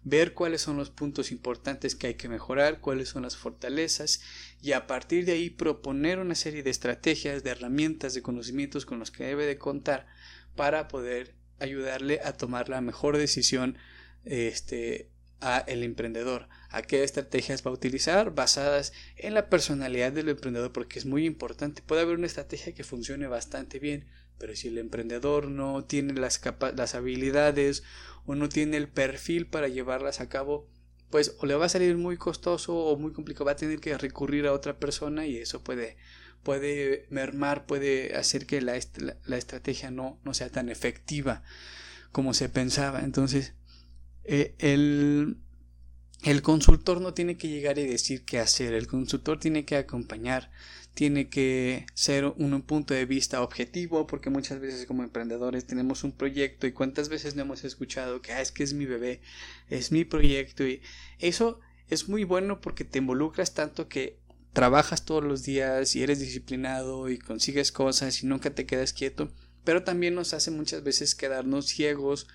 ver 0.08 0.34
cuáles 0.34 0.60
son 0.60 0.76
los 0.76 0.90
puntos 0.90 1.32
importantes 1.32 1.96
que 1.96 2.06
hay 2.06 2.14
que 2.14 2.28
mejorar, 2.28 2.80
cuáles 2.80 3.08
son 3.08 3.24
las 3.24 3.36
fortalezas 3.36 4.20
y 4.62 4.70
a 4.70 4.86
partir 4.86 5.24
de 5.24 5.32
ahí 5.32 5.50
proponer 5.50 6.20
una 6.20 6.36
serie 6.36 6.62
de 6.62 6.70
estrategias, 6.70 7.42
de 7.42 7.50
herramientas, 7.50 8.14
de 8.14 8.22
conocimientos 8.22 8.86
con 8.86 9.00
los 9.00 9.10
que 9.10 9.24
debe 9.24 9.46
de 9.46 9.58
contar 9.58 10.06
para 10.54 10.86
poder 10.86 11.34
ayudarle 11.58 12.20
a 12.22 12.34
tomar 12.34 12.68
la 12.68 12.80
mejor 12.80 13.16
decisión 13.16 13.78
este 14.24 15.10
a 15.40 15.58
el 15.58 15.82
emprendedor, 15.82 16.48
a 16.70 16.82
qué 16.82 17.02
estrategias 17.02 17.66
va 17.66 17.72
a 17.72 17.74
utilizar 17.74 18.32
basadas 18.32 18.92
en 19.16 19.34
la 19.34 19.50
personalidad 19.50 20.12
del 20.12 20.28
emprendedor 20.28 20.72
porque 20.72 21.00
es 21.00 21.04
muy 21.04 21.26
importante. 21.26 21.82
Puede 21.82 22.02
haber 22.02 22.16
una 22.16 22.28
estrategia 22.28 22.74
que 22.74 22.84
funcione 22.84 23.26
bastante 23.26 23.80
bien, 23.80 24.06
pero 24.38 24.54
si 24.54 24.68
el 24.68 24.78
emprendedor 24.78 25.48
no 25.48 25.84
tiene 25.84 26.14
las, 26.14 26.40
las 26.74 26.94
habilidades 26.94 27.82
o 28.26 28.34
no 28.34 28.48
tiene 28.48 28.76
el 28.76 28.88
perfil 28.88 29.46
para 29.46 29.68
llevarlas 29.68 30.20
a 30.20 30.28
cabo, 30.28 30.68
pues 31.10 31.36
o 31.38 31.46
le 31.46 31.54
va 31.54 31.66
a 31.66 31.70
salir 31.70 31.96
muy 31.96 32.16
costoso 32.16 32.76
o 32.76 32.96
muy 32.98 33.12
complicado, 33.12 33.46
va 33.46 33.52
a 33.52 33.56
tener 33.56 33.80
que 33.80 33.96
recurrir 33.96 34.46
a 34.46 34.52
otra 34.52 34.78
persona 34.78 35.26
y 35.26 35.36
eso 35.38 35.62
puede, 35.62 35.96
puede 36.42 37.06
mermar, 37.10 37.66
puede 37.66 38.16
hacer 38.16 38.46
que 38.46 38.60
la, 38.60 38.78
la, 39.24 39.36
estrategia 39.36 39.90
no, 39.90 40.20
no, 40.24 40.34
sea 40.34 40.50
tan 40.50 40.68
efectiva 40.68 41.42
como 42.12 42.34
se 42.34 42.48
pensaba. 42.48 43.00
Entonces, 43.00 43.54
eh, 44.24 44.54
el, 44.58 45.38
el 46.22 46.42
consultor 46.42 47.00
no 47.00 47.14
tiene 47.14 47.36
que 47.36 47.48
llegar 47.48 47.78
y 47.78 47.86
decir 47.86 48.24
qué 48.24 48.38
hacer, 48.38 48.74
el 48.74 48.86
consultor 48.86 49.38
tiene 49.38 49.64
que 49.64 49.76
acompañar, 49.76 50.50
tiene 50.94 51.28
que 51.28 51.86
ser 51.94 52.24
un, 52.24 52.62
punto 52.62 52.94
de 52.94 53.04
vista 53.04 53.42
objetivo, 53.42 54.06
porque 54.06 54.30
muchas 54.30 54.60
veces 54.60 54.86
como 54.86 55.02
emprendedores 55.02 55.66
tenemos 55.66 56.04
un 56.04 56.12
proyecto 56.12 56.66
y 56.66 56.72
cuántas 56.72 57.10
veces 57.10 57.36
no 57.36 57.42
hemos 57.42 57.64
escuchado 57.64 58.22
que 58.22 58.32
ah, 58.32 58.40
es 58.40 58.50
que 58.50 58.62
es 58.62 58.72
mi 58.72 58.86
bebé, 58.86 59.20
es 59.68 59.92
mi 59.92 60.04
proyecto 60.04 60.66
y 60.66 60.80
eso 61.18 61.60
es 61.88 62.08
muy 62.08 62.24
bueno 62.24 62.60
porque 62.60 62.84
te 62.84 62.98
involucras 62.98 63.54
tanto 63.54 63.88
que 63.88 64.18
trabajas 64.54 65.04
todos 65.04 65.22
los 65.22 65.42
días 65.42 65.94
y 65.94 66.02
eres 66.02 66.18
disciplinado 66.18 67.10
y 67.10 67.18
consigues 67.18 67.72
cosas 67.72 68.22
y 68.22 68.26
nunca 68.26 68.54
te 68.54 68.64
quedas 68.64 68.94
quieto, 68.94 69.30
pero 69.64 69.84
también 69.84 70.14
nos 70.14 70.32
hace 70.32 70.50
muchas 70.50 70.82
veces 70.82 71.14
quedarnos 71.14 71.66
ciegos 71.66 72.26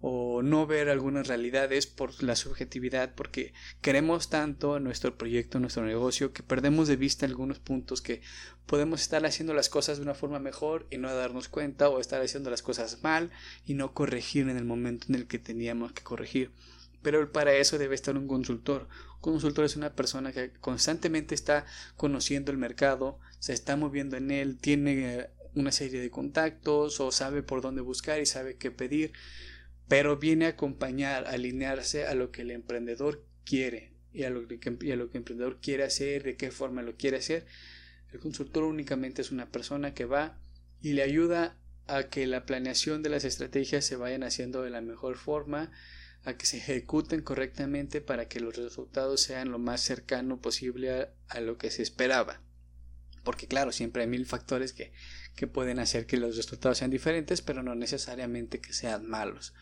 o 0.00 0.42
no 0.42 0.66
ver 0.66 0.88
algunas 0.88 1.26
realidades 1.26 1.86
por 1.86 2.22
la 2.22 2.36
subjetividad 2.36 3.14
porque 3.14 3.54
queremos 3.80 4.28
tanto 4.28 4.78
nuestro 4.78 5.16
proyecto, 5.16 5.58
nuestro 5.58 5.84
negocio 5.84 6.32
que 6.32 6.42
perdemos 6.42 6.88
de 6.88 6.96
vista 6.96 7.26
algunos 7.26 7.58
puntos 7.58 8.02
que 8.02 8.20
podemos 8.66 9.00
estar 9.00 9.24
haciendo 9.24 9.54
las 9.54 9.68
cosas 9.68 9.96
de 9.96 10.02
una 10.02 10.14
forma 10.14 10.38
mejor 10.38 10.86
y 10.90 10.98
no 10.98 11.14
darnos 11.14 11.48
cuenta 11.48 11.88
o 11.88 12.00
estar 12.00 12.20
haciendo 12.20 12.50
las 12.50 12.62
cosas 12.62 13.02
mal 13.02 13.30
y 13.64 13.74
no 13.74 13.94
corregir 13.94 14.48
en 14.48 14.56
el 14.56 14.64
momento 14.64 15.06
en 15.08 15.14
el 15.14 15.26
que 15.26 15.38
teníamos 15.38 15.92
que 15.92 16.02
corregir. 16.02 16.50
Pero 17.02 17.30
para 17.32 17.54
eso 17.54 17.78
debe 17.78 17.94
estar 17.94 18.16
un 18.16 18.26
consultor. 18.26 18.88
Un 19.22 19.32
consultor 19.32 19.64
es 19.64 19.76
una 19.76 19.94
persona 19.94 20.32
que 20.32 20.50
constantemente 20.60 21.34
está 21.34 21.64
conociendo 21.96 22.50
el 22.50 22.58
mercado, 22.58 23.18
se 23.38 23.52
está 23.52 23.76
moviendo 23.76 24.16
en 24.16 24.30
él, 24.30 24.58
tiene 24.58 25.28
una 25.54 25.72
serie 25.72 26.00
de 26.00 26.10
contactos 26.10 27.00
o 27.00 27.10
sabe 27.10 27.42
por 27.42 27.62
dónde 27.62 27.80
buscar 27.80 28.20
y 28.20 28.26
sabe 28.26 28.56
qué 28.56 28.70
pedir 28.70 29.12
pero 29.88 30.16
viene 30.16 30.46
a 30.46 30.50
acompañar, 30.50 31.26
a 31.26 31.30
alinearse 31.30 32.06
a 32.06 32.14
lo 32.14 32.30
que 32.30 32.42
el 32.42 32.50
emprendedor 32.50 33.24
quiere 33.44 33.92
y 34.12 34.24
a 34.24 34.30
lo 34.30 34.46
que, 34.48 34.58
el 34.68 35.10
emprendedor 35.12 35.60
quiere 35.60 35.84
hacer, 35.84 36.22
de 36.22 36.36
qué 36.36 36.50
forma 36.50 36.82
lo 36.82 36.96
quiere 36.96 37.18
hacer. 37.18 37.46
El 38.12 38.18
consultor 38.18 38.64
únicamente 38.64 39.22
es 39.22 39.30
una 39.30 39.50
persona 39.50 39.94
que 39.94 40.06
va 40.06 40.38
y 40.80 40.94
le 40.94 41.02
ayuda 41.02 41.56
a 41.86 42.04
que 42.04 42.26
la 42.26 42.46
planeación 42.46 43.02
de 43.02 43.10
las 43.10 43.24
estrategias 43.24 43.84
se 43.84 43.96
vayan 43.96 44.22
haciendo 44.22 44.62
de 44.62 44.70
la 44.70 44.80
mejor 44.80 45.16
forma, 45.16 45.70
a 46.24 46.36
que 46.36 46.46
se 46.46 46.56
ejecuten 46.56 47.22
correctamente 47.22 48.00
para 48.00 48.26
que 48.26 48.40
los 48.40 48.56
resultados 48.56 49.20
sean 49.20 49.52
lo 49.52 49.60
más 49.60 49.80
cercano 49.80 50.40
posible 50.40 50.90
a, 50.90 51.08
a 51.28 51.40
lo 51.40 51.56
que 51.56 51.70
se 51.70 51.82
esperaba. 51.82 52.40
Porque 53.22 53.46
claro, 53.46 53.70
siempre 53.70 54.02
hay 54.02 54.08
mil 54.08 54.26
factores 54.26 54.72
que, 54.72 54.92
que 55.36 55.46
pueden 55.46 55.78
hacer 55.78 56.06
que 56.06 56.16
los 56.16 56.36
resultados 56.36 56.78
sean 56.78 56.90
diferentes, 56.90 57.42
pero 57.42 57.62
no 57.62 57.74
necesariamente 57.74 58.60
que 58.60 58.72
sean 58.72 59.06
malos. 59.06 59.54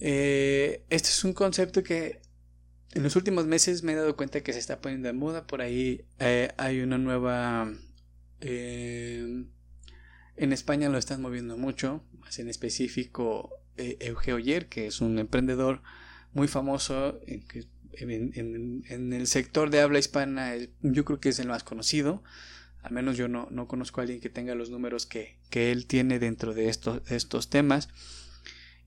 Eh, 0.00 0.84
este 0.88 1.10
es 1.10 1.24
un 1.24 1.34
concepto 1.34 1.82
que 1.82 2.20
en 2.92 3.02
los 3.02 3.14
últimos 3.16 3.46
meses 3.46 3.82
me 3.82 3.92
he 3.92 3.96
dado 3.96 4.16
cuenta 4.16 4.40
que 4.40 4.52
se 4.52 4.58
está 4.58 4.80
poniendo 4.80 5.08
de 5.08 5.12
moda. 5.12 5.46
Por 5.46 5.62
ahí 5.62 6.04
eh, 6.18 6.50
hay 6.56 6.80
una 6.80 6.98
nueva... 6.98 7.72
Eh, 8.40 9.44
en 10.36 10.52
España 10.54 10.88
lo 10.88 10.96
están 10.96 11.20
moviendo 11.20 11.58
mucho, 11.58 12.02
más 12.18 12.38
en 12.38 12.48
específico 12.48 13.50
Eugeo 13.76 14.36
Oyer, 14.36 14.68
que 14.68 14.86
es 14.86 15.02
un 15.02 15.18
emprendedor 15.18 15.82
muy 16.32 16.48
famoso 16.48 17.20
en, 17.92 19.12
el 19.12 19.26
sector 19.26 19.68
de 19.68 19.80
habla 19.80 19.98
hispana, 19.98 20.54
yo 20.80 21.04
creo 21.04 21.20
que 21.20 21.28
es 21.28 21.38
el 21.38 21.48
más 21.48 21.62
conocido. 21.62 22.22
Al 22.82 22.92
menos 22.92 23.18
yo 23.18 23.28
no, 23.28 23.48
no 23.50 23.68
conozco 23.68 24.00
a 24.00 24.02
alguien 24.02 24.20
que 24.20 24.30
tenga 24.30 24.54
los 24.54 24.70
números 24.70 25.04
que, 25.04 25.38
él 25.50 25.86
tiene 25.86 26.18
dentro 26.18 26.54
de 26.54 26.70
estos 26.70 27.50
temas. 27.50 27.90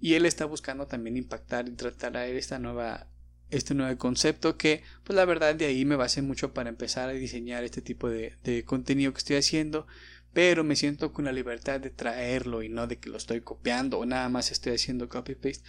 Y 0.04 0.16
él 0.16 0.26
está 0.26 0.44
buscando 0.44 0.86
también 0.86 1.16
impactar 1.16 1.70
y 1.70 1.72
tratar 1.72 2.18
a 2.18 2.28
esta 2.28 2.60
nueva, 2.60 3.08
este 3.50 3.74
nuevo 3.74 3.98
concepto 3.98 4.58
que, 4.58 4.84
pues 5.06 5.16
la 5.16 5.24
verdad, 5.24 5.56
de 5.56 5.68
ahí 5.68 5.86
me 5.86 5.96
basé 5.96 6.22
mucho 6.22 6.54
para 6.54 6.68
empezar 6.68 7.08
a 7.08 7.14
diseñar 7.14 7.64
este 7.64 7.82
tipo 7.82 8.10
de, 8.10 8.36
de 8.44 8.66
contenido 8.66 9.14
que 9.14 9.20
estoy 9.20 9.38
haciendo. 9.38 9.88
Pero 10.34 10.66
me 10.66 10.76
siento 10.76 11.14
con 11.14 11.24
la 11.24 11.32
libertad 11.32 11.80
de 11.80 11.90
traerlo 11.90 12.64
y 12.64 12.68
no 12.68 12.86
de 12.86 12.98
que 12.98 13.10
lo 13.10 13.16
estoy 13.16 13.40
copiando 13.40 13.98
o 13.98 14.06
nada 14.06 14.28
más 14.28 14.52
estoy 14.52 14.74
haciendo 14.74 15.08
copy-paste. 15.08 15.64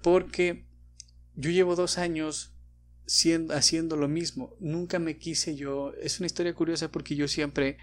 Porque 0.00 0.64
yo 1.34 1.50
llevo 1.50 1.74
dos 1.74 1.98
años 1.98 2.54
haciendo 3.50 3.96
lo 3.96 4.06
mismo. 4.06 4.54
Nunca 4.60 5.00
me 5.00 5.18
quise 5.18 5.56
yo, 5.56 5.92
es 6.00 6.20
una 6.20 6.28
historia 6.28 6.54
curiosa 6.54 6.92
porque 6.92 7.16
yo 7.16 7.26
siempre, 7.26 7.78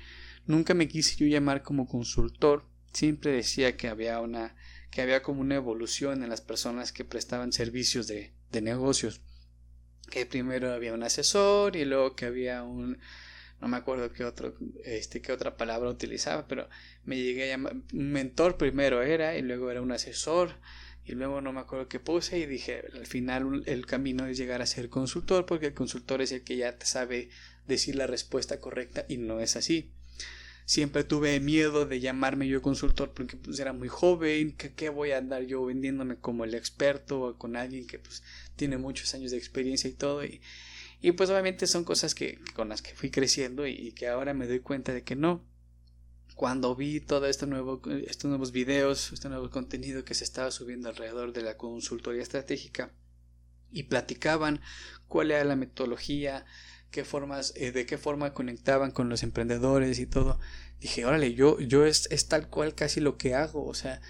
nunca 0.46 0.74
me 0.74 0.88
quise 0.88 1.18
yo 1.18 1.28
llamar 1.28 1.62
como 1.62 1.90
consultor, 1.90 2.64
siempre 2.94 3.34
decía 3.34 3.76
que 3.76 3.90
había 3.90 4.22
una, 4.22 4.56
que 4.92 5.02
había 5.02 5.22
como 5.22 5.42
una 5.42 5.56
evolución 5.56 6.24
en 6.24 6.30
las 6.30 6.42
personas 6.42 6.92
que 6.92 7.06
prestaban 7.06 7.54
servicios 7.54 8.08
de, 8.08 8.34
de 8.52 8.62
negocios. 8.62 9.22
Que 10.10 10.26
primero 10.26 10.74
había 10.74 10.94
un 10.94 11.04
asesor 11.04 11.76
y 11.76 11.86
luego 11.86 12.16
que 12.16 12.26
había 12.26 12.64
un, 12.64 12.98
no 13.62 13.68
me 13.68 13.78
acuerdo 13.78 14.12
qué 14.12 14.24
otro, 14.24 14.56
este, 14.84 15.22
qué 15.22 15.32
otra 15.32 15.58
palabra 15.58 15.90
utilizaba, 15.90 16.48
pero 16.48 16.70
me 17.04 17.18
llegué 17.18 17.44
a 17.44 17.48
llamar, 17.48 17.76
mentor 17.92 18.58
primero 18.58 19.02
era 19.02 19.38
y 19.38 19.42
luego 19.42 19.70
era 19.70 19.82
un 19.82 19.92
asesor 19.92 20.56
y 21.06 21.14
luego 21.14 21.42
no 21.42 21.52
me 21.52 21.60
acuerdo 21.60 21.88
qué 21.90 22.00
puse 22.00 22.40
y 22.40 22.46
dije, 22.46 22.84
al 22.94 23.06
final 23.06 23.64
el 23.66 23.86
camino 23.86 24.28
es 24.28 24.38
llegar 24.38 24.62
a 24.62 24.66
ser 24.66 24.90
consultor 24.90 25.46
porque 25.46 25.68
el 25.68 25.74
consultor 25.74 26.22
es 26.22 26.32
el 26.32 26.44
que 26.44 26.58
ya 26.58 26.78
te 26.78 26.86
sabe 26.86 27.30
decir 27.68 27.96
la 27.96 28.08
respuesta 28.08 28.60
correcta 28.60 29.06
y 29.08 29.18
no 29.18 29.40
es 29.40 29.56
así. 29.56 29.92
Siempre 30.70 31.04
tuve 31.04 31.40
miedo 31.40 31.88
de 31.88 32.00
llamarme 32.00 32.48
yo 32.48 32.62
consultor 32.62 33.12
porque 33.12 33.38
pues 33.38 33.58
era 33.60 33.74
muy 33.74 33.88
joven, 33.88 34.56
que 34.56 34.72
qué 34.76 34.90
voy 34.90 35.10
a 35.10 35.18
andar 35.18 35.42
yo 35.48 35.66
vendiéndome 35.66 36.18
como 36.18 36.44
el 36.44 36.54
experto 36.54 37.22
o 37.22 37.38
con 37.40 37.56
alguien 37.56 37.88
que 37.88 37.98
pues 37.98 38.22
tiene 38.56 38.78
muchos 38.78 39.16
años 39.16 39.32
de 39.32 39.38
experiencia 39.38 39.90
y 39.90 39.94
todo 39.94 40.24
y, 40.24 40.42
y 41.02 41.14
pues 41.14 41.32
obviamente 41.32 41.66
son 41.66 41.84
cosas 41.84 42.14
que 42.14 42.38
con 42.54 42.70
las 42.70 42.84
que 42.84 42.94
fui 42.94 43.10
creciendo 43.10 43.66
y 43.66 43.94
que 43.94 44.10
ahora 44.10 44.36
me 44.36 44.46
doy 44.46 44.60
cuenta 44.60 44.94
de 44.94 45.04
que 45.04 45.16
no, 45.16 45.44
cuando 46.36 46.76
vi 46.76 47.00
todo 47.00 47.26
este 47.26 47.48
nuevo, 47.48 47.82
estos 48.06 48.30
nuevos 48.30 48.52
videos, 48.52 49.12
este 49.12 49.28
nuevo 49.28 49.50
contenido 49.50 50.06
que 50.06 50.14
se 50.14 50.24
estaba 50.24 50.52
subiendo 50.52 50.88
alrededor 50.88 51.34
de 51.34 51.42
la 51.42 51.58
consultoría 51.58 52.22
estratégica 52.22 52.94
y 53.72 53.86
platicaban 53.86 54.62
cuál 55.08 55.32
era 55.32 55.44
la 55.46 55.56
metodología, 55.56 56.46
qué 56.92 57.04
formas, 57.04 57.54
eh, 57.56 57.72
de 57.72 57.86
qué 57.86 57.98
forma 57.98 58.34
conectaban 58.34 58.92
con 58.92 59.10
los 59.10 59.24
emprendedores 59.24 60.00
y 60.00 60.06
todo, 60.06 60.40
dije, 60.80 61.06
órale, 61.06 61.34
yo, 61.34 61.60
yo 61.60 61.86
es, 61.86 62.08
es 62.12 62.28
tal 62.28 62.48
cual 62.50 62.76
casi 62.76 63.00
lo 63.00 63.18
que 63.18 63.36
hago, 63.36 63.66
o 63.66 63.74
sea, 63.74 64.02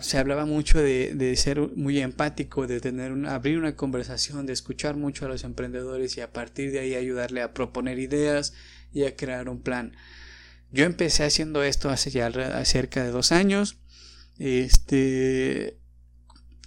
se 0.00 0.18
hablaba 0.18 0.46
mucho 0.46 0.80
de, 0.80 1.14
de, 1.14 1.34
ser 1.36 1.60
muy 1.76 2.00
empático, 2.00 2.66
de 2.66 2.80
tener 2.80 3.12
un, 3.12 3.26
abrir 3.26 3.58
una 3.58 3.74
conversación, 3.74 4.46
de 4.46 4.52
escuchar 4.52 4.96
mucho 4.96 5.26
a 5.26 5.28
los 5.28 5.44
emprendedores 5.44 6.16
y 6.16 6.20
a 6.20 6.32
partir 6.32 6.70
de 6.70 6.78
ahí 6.78 6.94
ayudarle 6.94 7.42
a 7.42 7.52
proponer 7.52 7.98
ideas 7.98 8.54
y 8.92 9.04
a 9.04 9.16
crear 9.16 9.48
un 9.48 9.60
plan. 9.60 9.96
Yo 10.70 10.84
empecé 10.84 11.24
haciendo 11.24 11.62
esto 11.64 11.90
hace 11.90 12.10
ya 12.10 12.30
cerca 12.64 13.02
de 13.02 13.10
dos 13.10 13.32
años. 13.32 13.78
Este, 14.38 15.76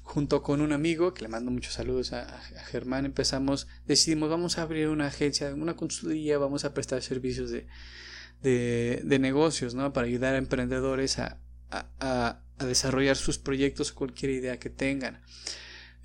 junto 0.05 0.43
con 0.43 0.61
un 0.61 0.71
amigo, 0.71 1.15
que 1.15 1.23
le 1.23 1.27
mando 1.27 1.49
muchos 1.49 1.73
saludos 1.73 2.13
a, 2.13 2.39
Germán, 2.69 3.05
empezamos, 3.05 3.67
decidimos, 3.87 4.29
vamos 4.29 4.57
a 4.57 4.61
abrir 4.61 4.87
una 4.87 5.07
agencia, 5.07 5.53
una 5.53 5.75
consultoría, 5.75 6.37
vamos 6.37 6.63
a 6.63 6.75
prestar 6.75 7.01
servicios 7.01 7.49
de, 7.49 7.67
de, 8.41 9.19
negocios, 9.19 9.73
¿no? 9.73 9.91
Para 9.93 10.05
ayudar 10.05 10.35
a 10.35 10.37
emprendedores 10.37 11.17
a, 11.17 11.39
a, 11.71 12.39
a, 12.59 12.65
desarrollar 12.65 13.17
sus 13.17 13.39
proyectos 13.39 13.91
o 13.91 13.95
cualquier 13.95 14.31
idea 14.31 14.59
que 14.59 14.69
tengan. 14.69 15.21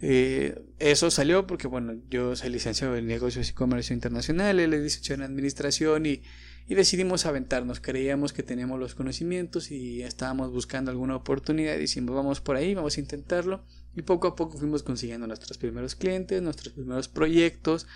Eh, 0.00 0.58
eso 0.78 1.10
salió 1.10 1.46
porque, 1.46 1.68
bueno, 1.68 1.92
yo 2.08 2.34
soy 2.36 2.48
licenciado 2.48 2.96
en 2.96 3.06
negocios 3.06 3.50
y 3.50 3.52
comercio 3.52 3.92
internacional, 3.92 4.58
él 4.60 4.72
es 4.72 4.80
licenciado 4.80 5.22
en 5.22 5.30
administración 5.30 6.06
y 6.06 6.22
y 6.70 6.76
decidimos 6.76 7.26
aventarnos. 7.26 7.80
Creíamos 7.80 8.32
que 8.32 8.44
teníamos 8.44 8.78
los 8.78 8.94
conocimientos 8.94 9.72
y 9.72 10.04
estábamos 10.04 10.52
buscando 10.52 10.92
alguna 10.92 11.16
oportunidad. 11.16 11.76
Y 11.76 12.00
vamos 12.02 12.40
por 12.40 12.54
ahí, 12.54 12.76
vamos 12.76 12.96
a 12.96 13.00
intentarlo. 13.00 13.64
Y 13.96 14.02
poco 14.02 14.28
a 14.28 14.36
poco 14.36 14.56
fuimos 14.56 14.84
consiguiendo 14.84 15.26
nuestros 15.26 15.58
primeros 15.58 15.96
clientes, 15.96 16.40
nuestros 16.40 16.72
primeros 16.72 17.08
proyectos. 17.08 17.88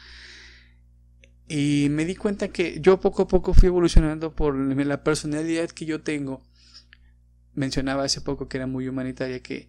Y 1.46 1.86
me 1.90 2.04
di 2.04 2.16
cuenta 2.16 2.48
que 2.48 2.80
yo 2.80 2.98
poco 2.98 3.22
a 3.22 3.28
poco 3.28 3.54
fui 3.54 3.68
evolucionando 3.68 4.34
por 4.34 4.56
la 4.56 5.04
personalidad 5.04 5.70
que 5.70 5.86
yo 5.86 6.02
tengo. 6.02 6.42
Mencionaba 7.54 8.02
hace 8.02 8.22
poco 8.22 8.48
que 8.48 8.56
era 8.56 8.66
muy 8.66 8.88
humanitaria, 8.88 9.38
que 9.40 9.68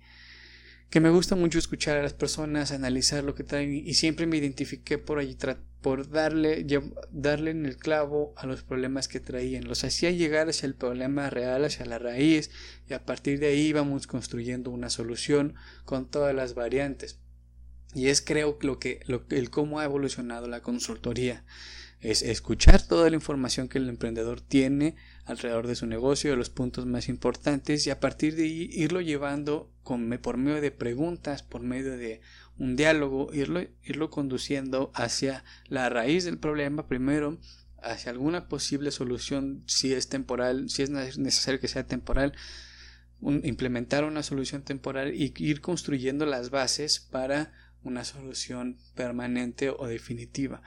que 0.89 0.99
me 0.99 1.09
gusta 1.09 1.35
mucho 1.35 1.59
escuchar 1.59 1.97
a 1.97 2.03
las 2.03 2.13
personas, 2.13 2.71
analizar 2.71 3.23
lo 3.23 3.35
que 3.35 3.43
traen 3.43 3.73
y 3.73 3.93
siempre 3.95 4.27
me 4.27 4.37
identifiqué 4.37 4.97
por 4.97 5.19
allí 5.19 5.35
por 5.81 6.09
darle, 6.09 6.65
darle 7.11 7.51
en 7.51 7.65
el 7.65 7.77
clavo 7.77 8.33
a 8.37 8.47
los 8.47 8.63
problemas 8.63 9.07
que 9.07 9.19
traían. 9.19 9.65
Los 9.65 9.83
hacía 9.83 10.09
llegar 10.09 10.49
hacia 10.49 10.65
el 10.65 10.73
problema 10.73 11.29
real, 11.29 11.63
hacia 11.63 11.85
la 11.85 11.99
raíz 11.99 12.49
y 12.89 12.93
a 12.93 13.05
partir 13.05 13.39
de 13.39 13.47
ahí 13.47 13.67
íbamos 13.67 14.07
construyendo 14.07 14.71
una 14.71 14.89
solución 14.89 15.53
con 15.83 16.09
todas 16.09 16.33
las 16.33 16.55
variantes. 16.55 17.19
Y 17.93 18.07
es 18.07 18.21
creo 18.21 18.57
lo 18.61 18.79
que, 18.79 19.01
lo, 19.05 19.25
el 19.29 19.49
cómo 19.49 19.79
ha 19.79 19.85
evolucionado 19.85 20.47
la 20.47 20.61
consultoría. 20.61 21.45
Es 22.05 22.21
escuchar 22.21 22.83
toda 22.83 23.09
la 23.09 23.15
información 23.15 23.67
que 23.67 23.79
el 23.79 23.89
emprendedor 23.89 24.39
tiene 24.39 24.95
alrededor 25.25 25.65
de 25.65 25.73
su 25.73 25.87
negocio, 25.87 26.29
de 26.29 26.37
los 26.37 26.51
puntos 26.51 26.85
más 26.85 27.09
importantes 27.09 27.87
y 27.87 27.89
a 27.89 27.99
partir 27.99 28.35
de 28.35 28.43
ahí 28.43 28.69
irlo 28.71 29.01
llevando 29.01 29.71
por 29.83 30.37
medio 30.37 30.61
de 30.61 30.69
preguntas, 30.69 31.41
por 31.41 31.61
medio 31.61 31.97
de 31.97 32.21
un 32.59 32.75
diálogo, 32.75 33.33
irlo, 33.33 33.65
irlo 33.83 34.11
conduciendo 34.11 34.91
hacia 34.93 35.43
la 35.67 35.89
raíz 35.89 36.25
del 36.25 36.37
problema 36.37 36.87
primero, 36.87 37.39
hacia 37.81 38.11
alguna 38.11 38.49
posible 38.49 38.91
solución 38.91 39.63
si 39.65 39.91
es 39.91 40.07
temporal, 40.07 40.69
si 40.69 40.83
es 40.83 40.91
necesario 40.91 41.59
que 41.59 41.67
sea 41.67 41.87
temporal, 41.87 42.33
implementar 43.19 44.03
una 44.03 44.21
solución 44.21 44.61
temporal 44.61 45.11
y 45.15 45.33
ir 45.37 45.59
construyendo 45.59 46.27
las 46.27 46.51
bases 46.51 46.99
para 46.99 47.51
una 47.81 48.03
solución 48.03 48.77
permanente 48.93 49.71
o 49.71 49.87
definitiva. 49.87 50.61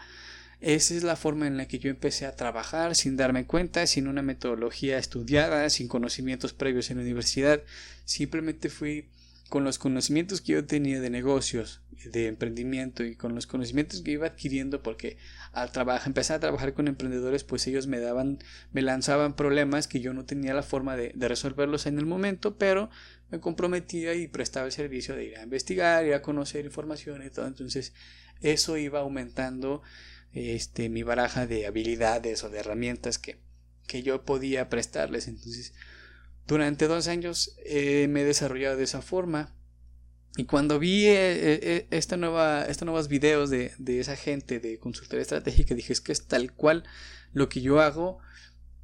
Esa 0.61 0.95
es 0.95 1.05
la 1.05 1.15
forma 1.15 1.47
en 1.47 1.57
la 1.57 1.69
que 1.69 1.79
yo 1.79 1.89
empecé 1.89 2.27
a 2.27 2.35
trabajar 2.35 2.97
sin 2.97 3.17
darme 3.17 3.47
cuenta, 3.47 3.87
sin 3.87 4.09
una 4.09 4.23
metodología 4.23 4.99
estudiada, 4.99 5.71
sin 5.71 5.87
conocimientos 5.87 6.53
previos 6.53 6.91
en 6.91 6.97
la 6.97 7.05
universidad. 7.05 7.63
Simplemente 8.05 8.69
fui 8.69 9.09
con 9.49 9.65
los 9.65 9.79
conocimientos 9.79 10.41
que 10.41 10.53
yo 10.53 10.67
tenía 10.67 11.01
de 11.01 11.11
negocios, 11.11 11.81
de 12.05 12.27
emprendimiento 12.27 13.05
y 13.05 13.15
con 13.15 13.35
los 13.35 13.47
conocimientos 13.47 14.03
que 14.03 14.13
iba 14.13 14.27
adquiriendo 14.27 14.83
porque 14.83 15.17
al 15.53 15.73
trabajar, 15.73 16.07
empezar 16.09 16.37
a 16.37 16.41
trabajar 16.41 16.75
con 16.75 16.87
emprendedores 16.87 17.45
pues 17.45 17.67
ellos 17.67 17.87
me 17.87 17.99
daban, 17.99 18.39
me 18.73 18.83
lanzaban 18.83 19.35
problemas 19.35 19.89
que 19.89 20.01
yo 20.01 20.13
no 20.13 20.25
tenía 20.25 20.55
la 20.55 20.63
forma 20.63 20.97
de, 20.97 21.13
de 21.15 21.29
resolverlos 21.29 21.87
en 21.87 21.99
el 21.99 22.07
momento, 22.07 22.57
pero 22.57 22.91
me 23.31 23.41
comprometía 23.41 24.15
y 24.15 24.29
prestaba 24.29 24.67
el 24.67 24.73
servicio 24.73 25.17
de 25.17 25.25
ir 25.25 25.39
a 25.39 25.43
investigar, 25.43 26.05
ir 26.05 26.15
a 26.15 26.23
conocer 26.23 26.65
información 26.65 27.25
y 27.25 27.31
todo, 27.31 27.47
entonces 27.47 27.95
eso 28.41 28.77
iba 28.77 29.01
aumentando 29.01 29.83
este, 30.33 30.89
mi 30.89 31.03
baraja 31.03 31.47
de 31.47 31.67
habilidades 31.67 32.45
o 32.45 32.51
de 32.51 32.59
herramientas 32.59 33.19
que, 33.19 33.39
que 33.87 34.03
yo 34.03 34.25
podía 34.25 34.69
prestarles. 34.69 35.29
Entonces, 35.29 35.75
durante 36.47 36.87
dos 36.87 37.09
años 37.09 37.57
eh, 37.65 38.07
me 38.09 38.23
he 38.23 38.25
desarrollado 38.25 38.77
de 38.77 38.85
esa 38.85 39.03
forma. 39.03 39.55
Y 40.37 40.45
cuando 40.45 40.79
vi 40.79 41.07
eh, 41.07 41.15
eh, 41.43 41.87
esta 41.91 42.17
nueva, 42.17 42.63
estos 42.63 42.87
nuevos 42.87 43.09
videos 43.09 43.51
de, 43.51 43.73
de, 43.79 43.99
esa 43.99 44.15
gente 44.15 44.61
de 44.61 44.79
consultoría 44.79 45.23
estratégica, 45.23 45.75
dije 45.75 45.93
es 45.93 46.01
que 46.01 46.13
es 46.13 46.27
tal 46.27 46.53
cual 46.53 46.85
lo 47.33 47.49
que 47.49 47.61
yo 47.61 47.81
hago, 47.81 48.19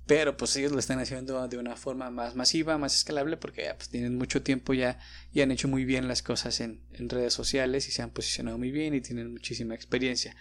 pero 0.06 0.36
pues 0.36 0.56
ellos 0.56 0.72
lo 0.72 0.78
están 0.78 0.98
haciendo 0.98 1.46
de 1.46 1.56
una 1.56 1.76
forma 1.76 2.10
más 2.10 2.34
masiva, 2.34 2.76
más 2.76 2.96
escalable, 2.96 3.36
porque 3.36 3.72
pues, 3.76 3.88
tienen 3.88 4.16
mucho 4.16 4.42
tiempo 4.42 4.74
ya 4.74 4.98
y 5.32 5.42
han 5.42 5.50
hecho 5.52 5.68
muy 5.68 5.84
bien 5.84 6.08
las 6.08 6.22
cosas 6.22 6.60
en 6.60 6.80
redes 6.92 7.32
sociales 7.32 7.88
y 7.88 7.92
se 7.92 8.02
han 8.02 8.10
posicionado 8.10 8.58
muy 8.58 8.72
bien 8.72 8.94
y 8.94 9.00
tienen 9.00 9.30
muchísima 9.30 9.74
experiencia. 9.74 10.34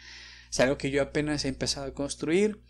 Es 0.53 0.59
algo 0.59 0.77
que 0.77 0.91
yo 0.91 1.01
apenas 1.01 1.45
he 1.45 1.47
empezado 1.47 1.87
a 1.87 1.95
construir. 1.95 2.61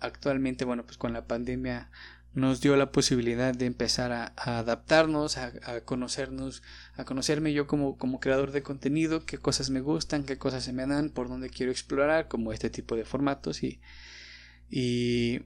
Actualmente, 0.00 0.66
bueno, 0.66 0.84
pues 0.84 0.98
con 0.98 1.14
la 1.14 1.26
pandemia 1.26 1.90
nos 2.34 2.60
dio 2.60 2.76
la 2.76 2.92
posibilidad 2.92 3.54
de 3.54 3.64
empezar 3.64 4.12
a, 4.12 4.34
adaptarnos, 4.36 5.38
a, 5.38 5.80
conocernos, 5.86 6.62
a 6.94 7.06
conocerme 7.06 7.54
yo 7.54 7.66
como, 7.66 7.96
como 7.96 8.20
creador 8.20 8.52
de 8.52 8.62
contenido, 8.62 9.24
qué 9.24 9.38
cosas 9.38 9.70
me 9.70 9.80
gustan, 9.80 10.24
qué 10.24 10.36
cosas 10.36 10.64
se 10.64 10.74
me 10.74 10.86
dan, 10.86 11.08
por 11.08 11.30
dónde 11.30 11.48
quiero 11.48 11.72
explorar, 11.72 12.28
como 12.28 12.52
este 12.52 12.68
tipo 12.68 12.96
de 12.96 13.06
formatos 13.06 13.62
y, 13.62 13.80
y 14.68 15.40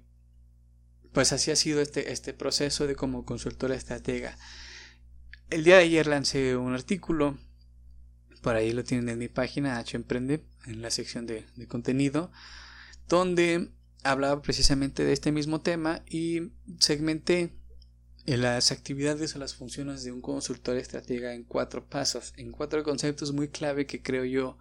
pues 1.12 1.32
así 1.32 1.52
ha 1.52 1.56
sido 1.56 1.80
este, 1.80 2.10
este 2.10 2.34
proceso 2.34 2.88
de 2.88 2.96
como 2.96 3.24
consultora 3.24 3.76
estratega. 3.76 4.36
El 5.50 5.62
día 5.62 5.76
de 5.76 5.84
ayer 5.84 6.08
lancé 6.08 6.56
un 6.56 6.74
artículo 6.74 7.38
por 8.42 8.56
ahí 8.56 8.72
lo 8.72 8.84
tienen 8.84 9.08
en 9.08 9.18
mi 9.18 9.28
página 9.28 9.78
H 9.78 9.96
Emprende, 9.96 10.44
en 10.66 10.82
la 10.82 10.90
sección 10.90 11.26
de, 11.26 11.44
contenido, 11.68 12.30
donde 13.08 13.70
hablaba 14.02 14.42
precisamente 14.42 15.04
de 15.04 15.12
este 15.12 15.32
mismo 15.32 15.60
tema 15.60 16.02
y 16.08 16.52
segmenté 16.78 17.52
las 18.24 18.72
actividades 18.72 19.36
o 19.36 19.38
las 19.38 19.54
funciones 19.54 20.02
de 20.04 20.12
un 20.12 20.20
consultor 20.20 20.76
estratega 20.76 21.34
en 21.34 21.44
cuatro 21.44 21.86
pasos, 21.86 22.32
en 22.36 22.52
cuatro 22.52 22.82
conceptos 22.82 23.32
muy 23.32 23.48
clave 23.48 23.86
que 23.86 24.02
creo 24.02 24.24
yo, 24.24 24.58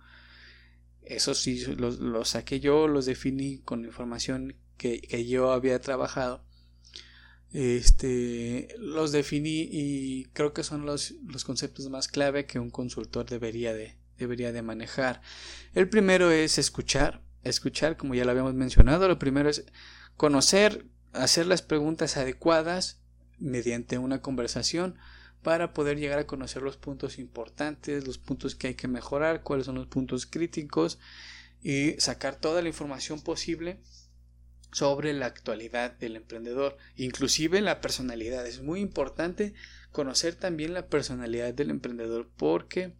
eso 1.01 1.33
sí, 1.33 1.65
los, 1.77 2.29
saqué 2.29 2.59
yo, 2.59 2.88
los 2.88 3.05
definí 3.05 3.59
con 3.59 3.85
información 3.85 4.55
que 4.77 5.25
yo 5.27 5.51
había 5.51 5.79
trabajado 5.79 6.43
este, 7.56 8.68
los 8.78 9.13
definí 9.13 9.70
y 9.72 10.26
creo 10.34 10.52
que 10.52 10.63
son 10.63 10.86
los, 10.86 11.13
los 11.26 11.46
conceptos 11.46 11.89
más 11.89 12.10
clave 12.10 12.46
que 12.46 12.60
un 12.60 12.70
consultor 12.70 13.26
debería 13.26 13.74
de, 13.74 13.96
debería 14.18 14.52
de 14.52 14.62
manejar. 14.62 15.22
El 15.74 15.88
primero 15.88 16.32
es 16.32 16.58
escuchar, 16.58 17.22
escuchar 17.44 17.96
como 17.96 18.13
ya 18.13 18.26
lo 18.26 18.32
habíamos 18.32 18.56
mencionado, 18.56 19.08
lo 19.08 19.20
primero 19.20 19.50
es 19.50 19.63
conocer, 20.18 20.86
hacer 21.13 21.48
las 21.48 21.62
preguntas 21.62 22.18
adecuadas 22.18 23.00
mediante 23.38 24.00
una 24.00 24.22
conversación 24.22 24.98
para 25.41 25.74
poder 25.74 25.98
llegar 25.98 26.20
a 26.20 26.28
conocer 26.28 26.62
los 26.62 26.76
puntos 26.76 27.20
importantes, 27.20 28.06
los 28.06 28.18
puntos 28.18 28.56
que 28.56 28.68
hay 28.68 28.76
que 28.76 28.89
mejorar, 28.89 29.44
cuáles 29.44 29.68
son 29.68 29.76
los 29.76 29.88
puntos 29.88 30.26
críticos 30.26 31.00
y 31.63 31.94
sacar 32.00 32.36
toda 32.36 32.62
la 32.62 32.68
información 32.68 33.22
posible 33.22 33.80
sobre 34.75 35.13
la 35.13 35.27
actualidad 35.27 35.97
del 35.99 36.17
emprendedor, 36.17 36.75
inclusive 36.97 37.61
la 37.61 37.79
personalidad. 37.79 38.45
Es 38.45 38.61
muy 38.61 38.81
importante 38.81 39.53
conocer 39.93 40.35
también 40.35 40.73
la 40.73 40.88
personalidad 40.89 41.53
del 41.53 41.69
emprendedor 41.69 42.29
porque 42.35 42.93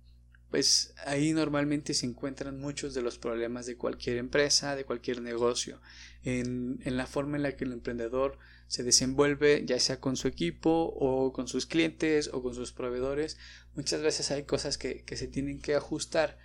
pues 0.50 0.94
ahí 1.06 1.34
normalmente 1.34 1.94
se 1.94 2.06
encuentran 2.06 2.62
muchos 2.62 2.94
de 2.94 3.02
los 3.02 3.18
problemas 3.18 3.66
de 3.66 3.76
cualquier 3.76 4.20
empresa, 4.20 4.78
de 4.78 4.86
cualquier 4.86 5.22
negocio, 5.22 5.82
en, 6.24 6.80
en 6.86 6.96
la 6.96 7.08
forma 7.08 7.36
en 7.36 7.44
la 7.44 7.58
que 7.58 7.66
el 7.66 7.74
emprendedor 7.74 8.40
se 8.68 8.84
desenvuelve, 8.84 9.66
ya 9.66 9.78
sea 9.82 10.00
con 10.00 10.16
su 10.16 10.30
equipo 10.30 10.94
o 10.98 11.34
con 11.34 11.50
sus 11.50 11.66
clientes 11.66 12.30
o 12.32 12.42
con 12.42 12.56
sus 12.56 12.72
proveedores. 12.72 13.38
Muchas 13.76 14.02
veces 14.02 14.32
hay 14.32 14.44
cosas 14.44 14.78
que, 14.78 15.04
que 15.04 15.18
se 15.18 15.28
tienen 15.28 15.60
que 15.60 15.76
ajustar 15.76 16.38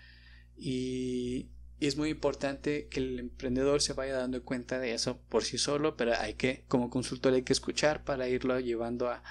y, 0.56 1.50
y 1.80 1.86
es 1.86 1.96
muy 1.96 2.10
importante 2.10 2.88
que 2.88 3.00
el 3.00 3.18
emprendedor 3.18 3.80
se 3.80 3.94
vaya 3.94 4.14
dando 4.14 4.42
cuenta 4.44 4.78
de 4.78 4.92
eso 4.92 5.18
por 5.30 5.44
sí 5.44 5.56
solo, 5.56 5.96
pero 5.96 6.14
hay 6.14 6.34
que, 6.34 6.64
como 6.68 6.90
consultor, 6.90 7.32
hay 7.32 7.42
que 7.42 7.54
escuchar 7.54 8.04
para 8.04 8.28
irlo 8.28 8.60
llevando 8.60 9.08
a, 9.08 9.22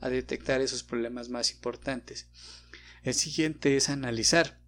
a 0.00 0.08
detectar 0.08 0.60
esos 0.60 0.82
problemas 0.82 1.28
más 1.28 1.52
importantes. 1.52 2.26
El 3.04 3.14
siguiente 3.14 3.76
es 3.76 3.88
analizar. 3.88 4.58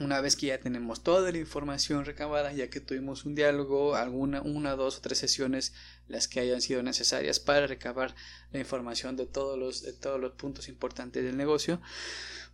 Una 0.00 0.20
vez 0.20 0.34
que 0.34 0.48
ya 0.48 0.58
tenemos 0.58 1.04
toda 1.04 1.30
la 1.30 1.38
información 1.38 2.04
recabada, 2.04 2.52
ya 2.52 2.68
que 2.68 2.80
tuvimos 2.80 3.24
un 3.24 3.36
diálogo, 3.36 3.94
alguna, 3.94 4.42
una, 4.42 4.74
dos 4.74 4.98
o 4.98 5.00
tres 5.00 5.18
sesiones, 5.18 5.72
las 6.08 6.26
que 6.26 6.40
hayan 6.40 6.60
sido 6.60 6.82
necesarias 6.82 7.38
para 7.38 7.68
recabar 7.68 8.14
la 8.50 8.58
información 8.58 9.16
de 9.16 9.26
todos 9.26 9.56
los, 9.56 9.82
de 9.82 9.92
todos 9.92 10.20
los 10.20 10.32
puntos 10.32 10.68
importantes 10.68 11.24
del 11.24 11.36
negocio, 11.36 11.80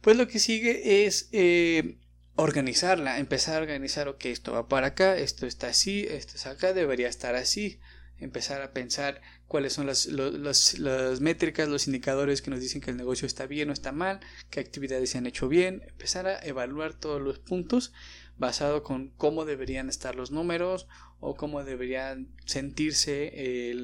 pues 0.02 0.18
lo 0.18 0.28
que 0.28 0.38
sigue 0.38 1.06
es 1.06 1.30
eh, 1.32 1.96
organizarla, 2.36 3.18
empezar 3.18 3.56
a 3.56 3.60
organizar, 3.60 4.08
ok, 4.08 4.26
esto 4.26 4.52
va 4.52 4.68
para 4.68 4.88
acá, 4.88 5.16
esto 5.16 5.46
está 5.46 5.68
así, 5.68 6.06
esto 6.08 6.36
es 6.36 6.46
acá, 6.46 6.72
debería 6.72 7.08
estar 7.08 7.34
así, 7.34 7.78
empezar 8.18 8.62
a 8.62 8.72
pensar 8.72 9.20
cuáles 9.46 9.74
son 9.74 9.86
las, 9.86 10.06
las, 10.06 11.20
métricas, 11.20 11.68
los 11.68 11.86
indicadores 11.86 12.40
que 12.40 12.50
nos 12.50 12.60
dicen 12.60 12.80
que 12.80 12.90
el 12.90 12.96
negocio 12.96 13.26
está 13.26 13.46
bien 13.46 13.68
o 13.68 13.72
está 13.72 13.92
mal, 13.92 14.20
qué 14.48 14.60
actividades 14.60 15.10
se 15.10 15.18
han 15.18 15.26
hecho 15.26 15.48
bien, 15.48 15.82
empezar 15.88 16.26
a 16.26 16.38
evaluar 16.44 16.94
todos 16.94 17.20
los 17.20 17.38
puntos 17.38 17.92
basado 18.38 18.82
con 18.82 19.10
cómo 19.10 19.44
deberían 19.44 19.88
estar 19.88 20.16
los 20.16 20.30
números 20.30 20.88
o 21.20 21.36
cómo 21.36 21.62
deberían 21.64 22.28
sentirse 22.46 23.74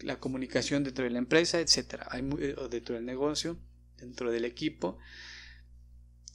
la 0.00 0.18
comunicación 0.18 0.82
dentro 0.82 1.04
de 1.04 1.10
la 1.10 1.18
empresa, 1.18 1.60
etcétera, 1.60 2.08
o 2.56 2.68
dentro 2.68 2.94
del 2.94 3.04
negocio, 3.04 3.58
dentro 3.98 4.32
del 4.32 4.44
equipo 4.44 4.98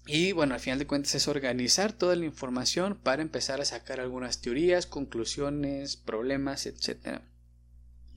y 0.05 0.33
bueno, 0.33 0.53
al 0.53 0.59
final 0.59 0.79
de 0.79 0.87
cuentas 0.87 1.15
es 1.15 1.27
organizar 1.29 1.93
toda 1.93 2.15
la 2.15 2.25
información 2.25 2.99
para 3.01 3.21
empezar 3.21 3.61
a 3.61 3.65
sacar 3.65 4.01
algunas 4.01 4.41
teorías, 4.41 4.85
conclusiones, 4.85 5.95
problemas, 5.95 6.65
etc. 6.65 7.21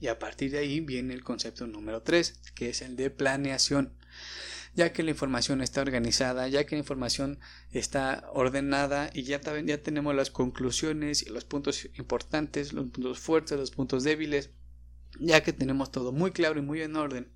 Y 0.01 0.07
a 0.07 0.19
partir 0.19 0.51
de 0.51 0.59
ahí 0.59 0.81
viene 0.81 1.13
el 1.13 1.23
concepto 1.23 1.65
número 1.65 2.01
3, 2.01 2.41
que 2.55 2.69
es 2.69 2.81
el 2.81 2.97
de 2.97 3.09
planeación. 3.09 3.93
Ya 4.75 4.91
que 4.91 5.01
la 5.01 5.11
información 5.11 5.61
está 5.61 5.81
organizada, 5.81 6.47
ya 6.49 6.65
que 6.65 6.75
la 6.75 6.79
información 6.79 7.39
está 7.71 8.29
ordenada 8.33 9.09
y 9.13 9.23
ya, 9.23 9.41
ya 9.65 9.81
tenemos 9.81 10.13
las 10.13 10.29
conclusiones 10.29 11.23
y 11.23 11.29
los 11.29 11.45
puntos 11.45 11.87
importantes, 11.97 12.73
los 12.73 12.89
puntos 12.89 13.17
fuertes, 13.17 13.57
los 13.57 13.71
puntos 13.71 14.03
débiles, 14.03 14.51
ya 15.19 15.41
que 15.41 15.53
tenemos 15.53 15.91
todo 15.91 16.11
muy 16.11 16.31
claro 16.31 16.59
y 16.59 16.63
muy 16.63 16.81
en 16.81 16.95
orden, 16.95 17.31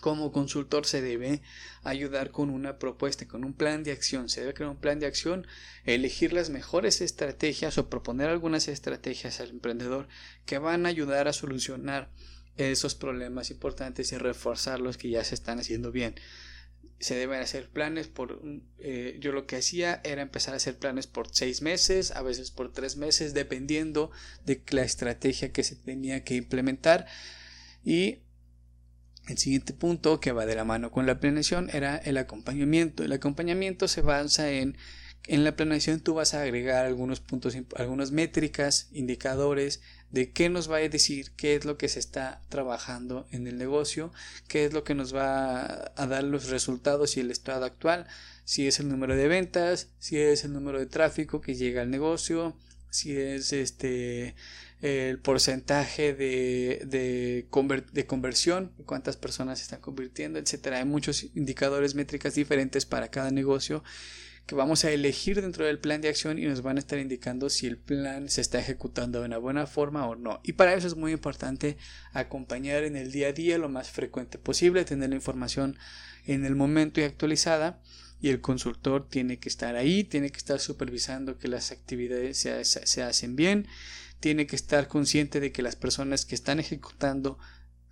como 0.00 0.32
consultor 0.32 0.86
se 0.86 1.02
debe 1.02 1.42
ayudar 1.82 2.30
con 2.30 2.50
una 2.50 2.78
propuesta, 2.78 3.26
con 3.26 3.44
un 3.44 3.54
plan 3.54 3.82
de 3.82 3.92
acción. 3.92 4.28
Se 4.28 4.40
debe 4.40 4.54
crear 4.54 4.70
un 4.70 4.76
plan 4.76 5.00
de 5.00 5.06
acción, 5.06 5.46
elegir 5.84 6.32
las 6.32 6.50
mejores 6.50 7.00
estrategias 7.00 7.78
o 7.78 7.88
proponer 7.88 8.28
algunas 8.28 8.68
estrategias 8.68 9.40
al 9.40 9.50
emprendedor 9.50 10.08
que 10.44 10.58
van 10.58 10.86
a 10.86 10.90
ayudar 10.90 11.28
a 11.28 11.32
solucionar 11.32 12.10
esos 12.56 12.94
problemas 12.94 13.50
importantes 13.50 14.12
y 14.12 14.16
reforzar 14.16 14.80
los 14.80 14.96
que 14.96 15.10
ya 15.10 15.24
se 15.24 15.34
están 15.34 15.58
haciendo 15.58 15.92
bien. 15.92 16.14
se 16.98 17.14
deben 17.14 17.42
hacer 17.42 17.68
planes 17.68 18.08
por 18.08 18.40
eh, 18.78 19.18
yo 19.20 19.32
lo 19.32 19.46
que 19.46 19.56
hacía 19.56 20.00
era 20.02 20.22
empezar 20.22 20.54
a 20.54 20.56
hacer 20.56 20.78
planes 20.78 21.06
por 21.06 21.28
seis 21.30 21.60
meses 21.60 22.10
a 22.12 22.22
veces 22.22 22.50
por 22.50 22.72
tres 22.72 22.96
meses 22.96 23.34
dependiendo 23.34 24.10
de 24.46 24.62
la 24.70 24.82
estrategia 24.82 25.52
que 25.52 25.62
se 25.62 25.76
tenía 25.76 26.24
que 26.24 26.36
implementar 26.36 27.06
y 27.84 28.20
el 29.26 29.38
siguiente 29.38 29.72
punto 29.72 30.20
que 30.20 30.32
va 30.32 30.46
de 30.46 30.54
la 30.54 30.64
mano 30.64 30.90
con 30.90 31.06
la 31.06 31.18
planeación 31.20 31.70
era 31.72 31.96
el 31.96 32.16
acompañamiento. 32.16 33.02
El 33.02 33.12
acompañamiento 33.12 33.88
se 33.88 34.02
basa 34.02 34.50
en 34.50 34.76
en 35.28 35.42
la 35.42 35.56
planeación 35.56 36.00
tú 36.00 36.14
vas 36.14 36.34
a 36.34 36.42
agregar 36.42 36.86
algunos 36.86 37.20
puntos 37.20 37.56
algunas 37.76 38.12
métricas 38.12 38.88
indicadores 38.92 39.80
de 40.10 40.30
qué 40.30 40.48
nos 40.48 40.70
va 40.70 40.76
a 40.76 40.88
decir 40.88 41.32
qué 41.36 41.56
es 41.56 41.64
lo 41.64 41.76
que 41.76 41.88
se 41.88 41.98
está 41.98 42.42
trabajando 42.48 43.26
en 43.32 43.48
el 43.48 43.58
negocio, 43.58 44.12
qué 44.46 44.64
es 44.64 44.72
lo 44.72 44.84
que 44.84 44.94
nos 44.94 45.14
va 45.14 45.92
a 45.96 46.06
dar 46.06 46.22
los 46.22 46.48
resultados 46.48 47.16
y 47.16 47.20
el 47.20 47.32
estado 47.32 47.64
actual, 47.64 48.06
si 48.44 48.68
es 48.68 48.78
el 48.78 48.88
número 48.88 49.16
de 49.16 49.26
ventas, 49.26 49.88
si 49.98 50.16
es 50.16 50.44
el 50.44 50.52
número 50.52 50.78
de 50.78 50.86
tráfico 50.86 51.40
que 51.40 51.56
llega 51.56 51.82
al 51.82 51.90
negocio, 51.90 52.56
si 52.90 53.16
es 53.16 53.52
este 53.52 54.36
el 54.86 55.18
porcentaje 55.18 56.14
de, 56.14 56.82
de, 56.86 57.46
de 57.92 58.06
conversión, 58.06 58.72
cuántas 58.84 59.16
personas 59.16 59.58
se 59.58 59.64
están 59.64 59.80
convirtiendo, 59.80 60.38
etcétera. 60.38 60.78
Hay 60.78 60.84
muchos 60.84 61.26
indicadores 61.34 61.94
métricas 61.94 62.34
diferentes 62.34 62.86
para 62.86 63.08
cada 63.08 63.30
negocio 63.30 63.82
que 64.46 64.54
vamos 64.54 64.84
a 64.84 64.92
elegir 64.92 65.40
dentro 65.40 65.66
del 65.66 65.80
plan 65.80 66.00
de 66.00 66.08
acción 66.08 66.38
y 66.38 66.44
nos 66.44 66.62
van 66.62 66.76
a 66.76 66.80
estar 66.80 67.00
indicando 67.00 67.50
si 67.50 67.66
el 67.66 67.78
plan 67.78 68.28
se 68.28 68.40
está 68.40 68.60
ejecutando 68.60 69.18
de 69.18 69.26
una 69.26 69.38
buena 69.38 69.66
forma 69.66 70.06
o 70.06 70.14
no. 70.14 70.40
Y 70.44 70.52
para 70.52 70.74
eso 70.74 70.86
es 70.86 70.94
muy 70.94 71.10
importante 71.10 71.76
acompañar 72.12 72.84
en 72.84 72.94
el 72.94 73.10
día 73.10 73.28
a 73.28 73.32
día 73.32 73.58
lo 73.58 73.68
más 73.68 73.90
frecuente 73.90 74.38
posible, 74.38 74.84
tener 74.84 75.10
la 75.10 75.16
información 75.16 75.76
en 76.26 76.44
el 76.44 76.54
momento 76.54 77.00
y 77.00 77.04
actualizada 77.04 77.80
y 78.20 78.28
el 78.28 78.40
consultor 78.40 79.08
tiene 79.08 79.38
que 79.38 79.48
estar 79.48 79.74
ahí, 79.74 80.04
tiene 80.04 80.30
que 80.30 80.38
estar 80.38 80.60
supervisando 80.60 81.38
que 81.38 81.48
las 81.48 81.72
actividades 81.72 82.38
se, 82.38 82.64
se 82.64 83.02
hacen 83.02 83.34
bien, 83.34 83.66
tiene 84.20 84.46
que 84.46 84.56
estar 84.56 84.88
consciente 84.88 85.40
de 85.40 85.52
que 85.52 85.62
las 85.62 85.76
personas 85.76 86.24
que 86.24 86.34
están 86.34 86.60
ejecutando 86.60 87.38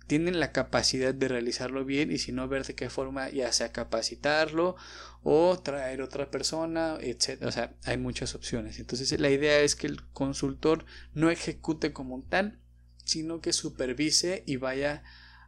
tienen 0.07 0.39
la 0.39 0.51
capacidad 0.51 1.13
de 1.13 1.27
realizarlo 1.27 1.83
bien 1.83 2.11
y 2.11 2.19
si 2.19 2.31
no 2.31 2.47
ver 2.47 2.65
de 2.65 2.75
qué 2.75 2.89
forma 2.89 3.29
ya 3.29 3.51
sea 3.51 3.71
capacitarlo 3.71 4.75
o 5.23 5.57
traer 5.59 6.01
otra 6.01 6.29
persona, 6.29 6.97
etc. 7.01 7.43
O 7.43 7.51
sea, 7.51 7.73
hay 7.83 7.97
muchas 7.97 8.35
opciones. 8.35 8.79
Entonces 8.79 9.19
la 9.19 9.29
idea 9.29 9.61
es 9.61 9.75
que 9.75 9.87
el 9.87 10.03
consultor 10.09 10.85
no 11.13 11.31
ejecute 11.31 11.91
como 11.91 12.21
tal, 12.21 12.59
sino 13.03 13.41
que 13.41 13.53
supervise 13.53 14.43
y 14.45 14.57
vaya 14.57 15.03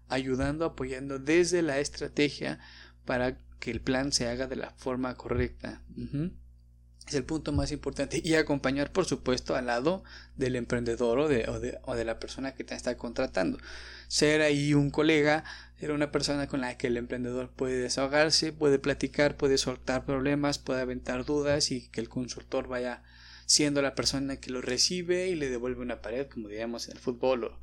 ayudando, 0.09 0.65
apoyando 0.65 1.19
desde 1.19 1.61
la 1.61 1.79
estrategia 1.79 2.59
para 3.05 3.37
que 3.59 3.71
el 3.71 3.81
plan 3.81 4.11
se 4.11 4.27
haga 4.27 4.47
de 4.47 4.55
la 4.55 4.71
forma 4.71 5.15
correcta. 5.15 5.83
Es 7.07 7.13
el 7.13 7.23
punto 7.23 7.53
más 7.53 7.71
importante. 7.71 8.21
Y 8.23 8.35
acompañar, 8.35 8.91
por 8.91 9.05
supuesto, 9.05 9.55
al 9.55 9.67
lado 9.67 10.03
del 10.35 10.55
emprendedor 10.55 11.19
o 11.19 11.27
de, 11.27 11.49
o 11.49 11.59
de, 11.59 11.79
o 11.83 11.95
de 11.95 12.05
la 12.05 12.19
persona 12.19 12.53
que 12.53 12.63
te 12.63 12.75
está 12.75 12.97
contratando 12.97 13.57
ser 14.07 14.41
ahí 14.41 14.73
un 14.73 14.89
colega, 14.89 15.43
era 15.79 15.93
una 15.93 16.11
persona 16.11 16.47
con 16.47 16.61
la 16.61 16.77
que 16.77 16.87
el 16.87 16.97
emprendedor 16.97 17.49
puede 17.49 17.77
desahogarse, 17.77 18.51
puede 18.53 18.79
platicar, 18.79 19.37
puede 19.37 19.57
soltar 19.57 20.05
problemas, 20.05 20.59
puede 20.59 20.81
aventar 20.81 21.25
dudas 21.25 21.71
y 21.71 21.87
que 21.89 22.01
el 22.01 22.09
consultor 22.09 22.67
vaya 22.67 23.03
siendo 23.45 23.81
la 23.81 23.95
persona 23.95 24.37
que 24.37 24.51
lo 24.51 24.61
recibe 24.61 25.27
y 25.27 25.35
le 25.35 25.49
devuelve 25.49 25.81
una 25.81 26.01
pared, 26.01 26.27
como 26.27 26.49
diríamos 26.49 26.87
en 26.87 26.97
el 26.97 26.99
fútbol, 26.99 27.45
o 27.45 27.59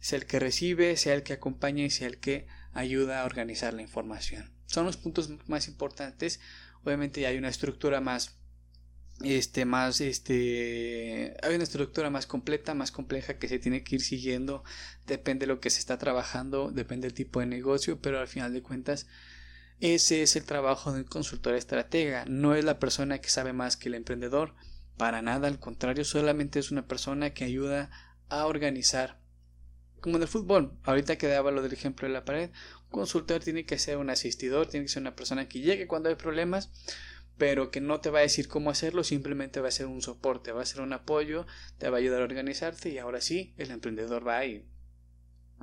sea 0.00 0.18
el 0.18 0.26
que 0.26 0.40
recibe, 0.40 0.96
sea 0.96 1.14
el 1.14 1.22
que 1.22 1.32
acompaña 1.32 1.84
y 1.84 1.90
sea 1.90 2.08
el 2.08 2.18
que 2.18 2.46
ayuda 2.72 3.22
a 3.22 3.24
organizar 3.24 3.74
la 3.74 3.82
información. 3.82 4.50
Son 4.66 4.86
los 4.86 4.96
puntos 4.96 5.30
más 5.46 5.68
importantes. 5.68 6.40
Obviamente 6.82 7.26
hay 7.26 7.38
una 7.38 7.48
estructura 7.48 8.00
más 8.00 8.36
este 9.22 9.64
más 9.64 10.00
este 10.00 11.36
hay 11.42 11.54
una 11.54 11.64
estructura 11.64 12.10
más 12.10 12.26
completa 12.26 12.74
más 12.74 12.90
compleja 12.90 13.38
que 13.38 13.48
se 13.48 13.58
tiene 13.58 13.84
que 13.84 13.96
ir 13.96 14.02
siguiendo. 14.02 14.64
Depende 15.06 15.46
de 15.46 15.52
lo 15.52 15.60
que 15.60 15.70
se 15.70 15.78
está 15.78 15.98
trabajando 15.98 16.70
depende 16.72 17.06
del 17.06 17.14
tipo 17.14 17.40
de 17.40 17.46
negocio 17.46 18.00
pero 18.00 18.18
al 18.18 18.28
final 18.28 18.52
de 18.52 18.62
cuentas 18.62 19.06
ese 19.80 20.22
es 20.22 20.36
el 20.36 20.44
trabajo 20.44 20.92
del 20.92 21.04
consultor 21.04 21.54
estratega. 21.54 22.24
No 22.26 22.54
es 22.54 22.64
la 22.64 22.78
persona 22.78 23.18
que 23.18 23.28
sabe 23.28 23.52
más 23.52 23.76
que 23.76 23.88
el 23.88 23.94
emprendedor 23.94 24.54
para 24.96 25.22
nada 25.22 25.48
al 25.48 25.58
contrario 25.58 26.04
solamente 26.04 26.58
es 26.58 26.70
una 26.70 26.86
persona 26.86 27.34
que 27.34 27.44
ayuda 27.44 27.90
a 28.28 28.46
organizar. 28.46 29.20
Como 30.00 30.16
en 30.16 30.22
el 30.22 30.28
fútbol 30.28 30.76
ahorita 30.84 31.16
que 31.16 31.28
daba 31.28 31.50
lo 31.50 31.62
del 31.62 31.72
ejemplo 31.72 32.08
de 32.08 32.14
la 32.14 32.24
pared 32.24 32.50
un 32.86 32.90
consultor 32.90 33.42
tiene 33.42 33.64
que 33.64 33.78
ser 33.78 33.96
un 33.96 34.10
asistidor 34.10 34.66
tiene 34.66 34.86
que 34.86 34.92
ser 34.92 35.02
una 35.02 35.16
persona 35.16 35.48
que 35.48 35.60
llegue 35.60 35.86
cuando 35.86 36.08
hay 36.08 36.14
problemas 36.16 36.70
pero 37.36 37.70
que 37.70 37.80
no 37.80 38.00
te 38.00 38.10
va 38.10 38.20
a 38.20 38.22
decir 38.22 38.48
cómo 38.48 38.70
hacerlo, 38.70 39.02
simplemente 39.02 39.60
va 39.60 39.68
a 39.68 39.72
ser 39.72 39.86
un 39.86 40.02
soporte, 40.02 40.52
va 40.52 40.62
a 40.62 40.66
ser 40.66 40.80
un 40.80 40.92
apoyo, 40.92 41.46
te 41.78 41.88
va 41.88 41.96
a 41.96 42.00
ayudar 42.00 42.20
a 42.20 42.24
organizarte 42.24 42.90
y 42.90 42.98
ahora 42.98 43.20
sí, 43.20 43.54
el 43.56 43.70
emprendedor 43.70 44.26
va 44.26 44.44
y, 44.44 44.64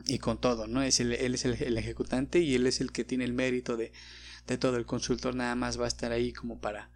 y 0.05 0.19
con 0.19 0.39
todo, 0.39 0.67
¿no? 0.67 0.81
Es 0.81 0.99
él 0.99 1.13
es 1.13 1.45
el, 1.45 1.77
ejecutante 1.77 2.39
y 2.39 2.55
él 2.55 2.67
es 2.67 2.81
el 2.81 2.91
que 2.91 3.05
tiene 3.05 3.23
el 3.23 3.33
mérito 3.33 3.77
de, 3.77 3.93
de 4.47 4.57
todo, 4.57 4.77
el 4.77 4.85
consultor 4.85 5.35
nada 5.35 5.55
más 5.55 5.79
va 5.79 5.85
a 5.85 5.87
estar 5.87 6.11
ahí 6.11 6.33
como 6.33 6.59
para, 6.59 6.89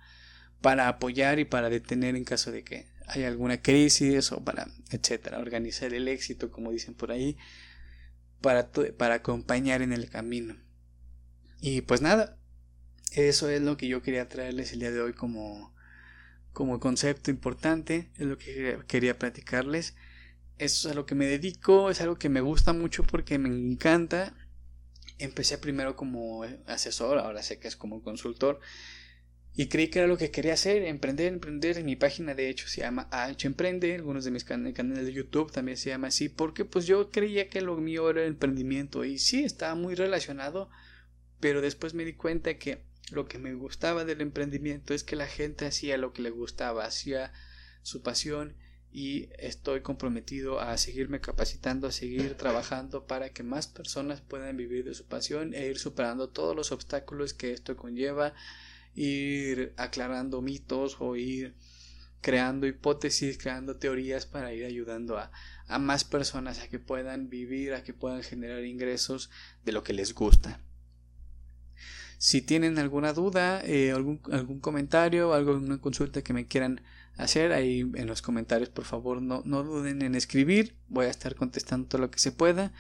para 0.62 0.88
apoyar 0.90 1.40
y 1.40 1.46
para 1.46 1.70
detener 1.70 2.16
en 2.16 2.26
caso 2.26 2.52
de 2.52 2.64
que 2.64 2.88
haya 3.08 3.28
alguna 3.28 3.62
crisis 3.62 4.32
o 4.32 4.44
para, 4.44 4.68
etcétera, 4.92 5.40
organizar 5.40 5.94
el 5.94 6.08
éxito, 6.08 6.52
como 6.52 6.72
dicen 6.72 6.96
por 6.96 7.12
ahí, 7.12 7.38
para, 8.42 8.72
para 8.98 9.16
acompañar 9.16 9.82
en 9.82 9.94
el 9.94 10.10
camino. 10.10 10.58
Y 11.62 11.82
pues 11.82 12.02
nada, 12.02 12.38
eso 13.16 13.50
es 13.50 13.62
lo 13.62 13.78
que 13.78 13.88
yo 13.88 14.02
quería 14.02 14.28
traerles 14.28 14.74
el 14.74 14.80
día 14.80 14.92
de 14.92 15.02
hoy 15.02 15.14
como, 15.14 15.74
como 16.52 16.80
concepto 16.80 17.32
importante, 17.32 18.12
es 18.18 18.26
lo 18.26 18.38
que 18.38 18.80
quería 18.88 19.18
platicarles. 19.18 19.96
Eso 20.58 20.88
es 20.88 20.94
a 20.94 20.96
lo 20.96 21.06
que 21.06 21.16
me 21.16 21.26
dedico, 21.26 21.90
es 21.90 22.02
algo 22.02 22.18
que 22.18 22.30
me 22.30 22.42
gusta 22.42 22.74
mucho 22.74 23.04
porque 23.04 23.38
me 23.38 23.50
encanta. 23.50 24.34
Empecé 25.18 25.58
primero 25.58 25.96
como 25.96 26.44
asesor, 26.66 27.18
ahora 27.20 27.42
sé 27.42 27.58
que 27.58 27.70
es 27.70 27.76
como 27.78 28.04
consultor. 28.04 28.60
Y 29.58 29.68
creí 29.68 29.88
que 29.88 30.00
era 30.00 30.08
lo 30.08 30.18
que 30.18 30.32
quería 30.32 30.54
hacer, 30.54 30.84
emprender, 30.84 31.32
emprender. 31.32 31.78
En 31.78 31.86
mi 31.86 31.96
página 31.96 32.36
de 32.36 32.50
hecho 32.50 32.68
se 32.68 32.82
llama 32.82 33.08
AH 33.12 33.48
Emprende, 33.48 33.96
algunos 33.96 34.26
de 34.26 34.32
mis 34.32 34.44
canales 34.44 35.06
de 35.06 35.14
YouTube 35.14 35.54
también 35.54 35.78
se 35.78 35.90
llama 35.90 36.08
así, 36.08 36.28
porque 36.28 36.66
pues 36.66 36.86
yo 36.86 37.10
creía 37.10 37.50
que 37.50 37.62
lo 37.62 37.78
mío 37.78 38.10
era 38.10 38.24
el 38.24 38.28
emprendimiento 38.28 39.06
y 39.06 39.18
sí, 39.18 39.46
estaba 39.46 39.74
muy 39.76 39.96
relacionado, 39.96 40.70
pero 41.40 41.62
después 41.62 41.94
me 41.94 42.04
di 42.04 42.14
cuenta 42.14 42.58
que 42.58 42.84
lo 43.12 43.28
que 43.28 43.38
me 43.38 43.54
gustaba 43.54 44.06
del 44.06 44.22
emprendimiento 44.22 44.94
es 44.94 45.04
que 45.04 45.16
la 45.16 45.28
gente 45.28 45.66
hacía 45.66 45.98
lo 45.98 46.14
que 46.14 46.22
le 46.22 46.32
gustaba, 46.32 46.86
hacía 46.86 47.32
su 47.84 48.02
pasión 48.02 48.56
y 48.92 49.30
estoy 49.38 49.82
comprometido 49.82 50.60
a 50.60 50.78
seguirme 50.78 51.20
capacitando, 51.20 51.88
a 51.88 51.92
seguir 51.92 52.36
trabajando 52.36 53.06
para 53.06 53.30
que 53.30 53.44
más 53.44 53.68
personas 53.68 54.22
puedan 54.22 54.56
vivir 54.58 54.86
de 54.86 54.94
su 54.94 55.06
pasión 55.06 55.54
e 55.54 55.68
ir 55.68 55.78
superando 55.78 56.30
todos 56.30 56.56
los 56.56 56.72
obstáculos 56.72 57.34
que 57.34 57.52
esto 57.52 57.76
conlleva, 57.76 58.34
ir 58.96 59.74
aclarando 59.78 60.42
mitos 60.42 60.98
o 61.00 61.16
ir 61.16 61.54
creando 62.22 62.66
hipótesis, 62.66 63.38
creando 63.38 63.76
teorías 63.76 64.26
para 64.26 64.54
ir 64.54 64.66
ayudando 64.66 65.20
a, 65.20 65.32
a 65.68 65.78
más 65.78 66.06
personas 66.06 66.60
a 66.60 66.70
que 66.70 66.80
puedan 66.80 67.30
vivir, 67.30 67.74
a 67.74 67.84
que 67.84 67.94
puedan 67.94 68.24
generar 68.24 68.64
ingresos 68.64 69.30
de 69.64 69.74
lo 69.74 69.84
que 69.84 69.94
les 69.94 70.16
gusta. 70.16 70.65
Si 72.18 72.42
tienen 72.42 72.80
alguna 72.80 73.14
duda, 73.14 73.62
eh, 73.64 73.92
algún, 73.92 74.22
algún 74.32 74.60
comentario, 74.60 75.34
alguna 75.34 75.80
consulta 75.80 76.22
que 76.22 76.34
me 76.34 76.48
quieran 76.48 76.82
hacer, 77.18 77.54
ahí 77.54 77.82
en 77.96 78.08
los 78.08 78.22
comentarios 78.22 78.70
por 78.70 78.86
favor 78.86 79.22
no, 79.22 79.42
no 79.46 79.64
duden 79.64 80.02
en 80.02 80.16
escribir. 80.16 80.76
Voy 80.90 81.06
a 81.06 81.10
estar 81.10 81.36
contestando 81.36 81.88
todo 81.88 82.02
lo 82.02 82.12
que 82.12 82.20
se 82.20 82.32
pueda. 82.32 82.72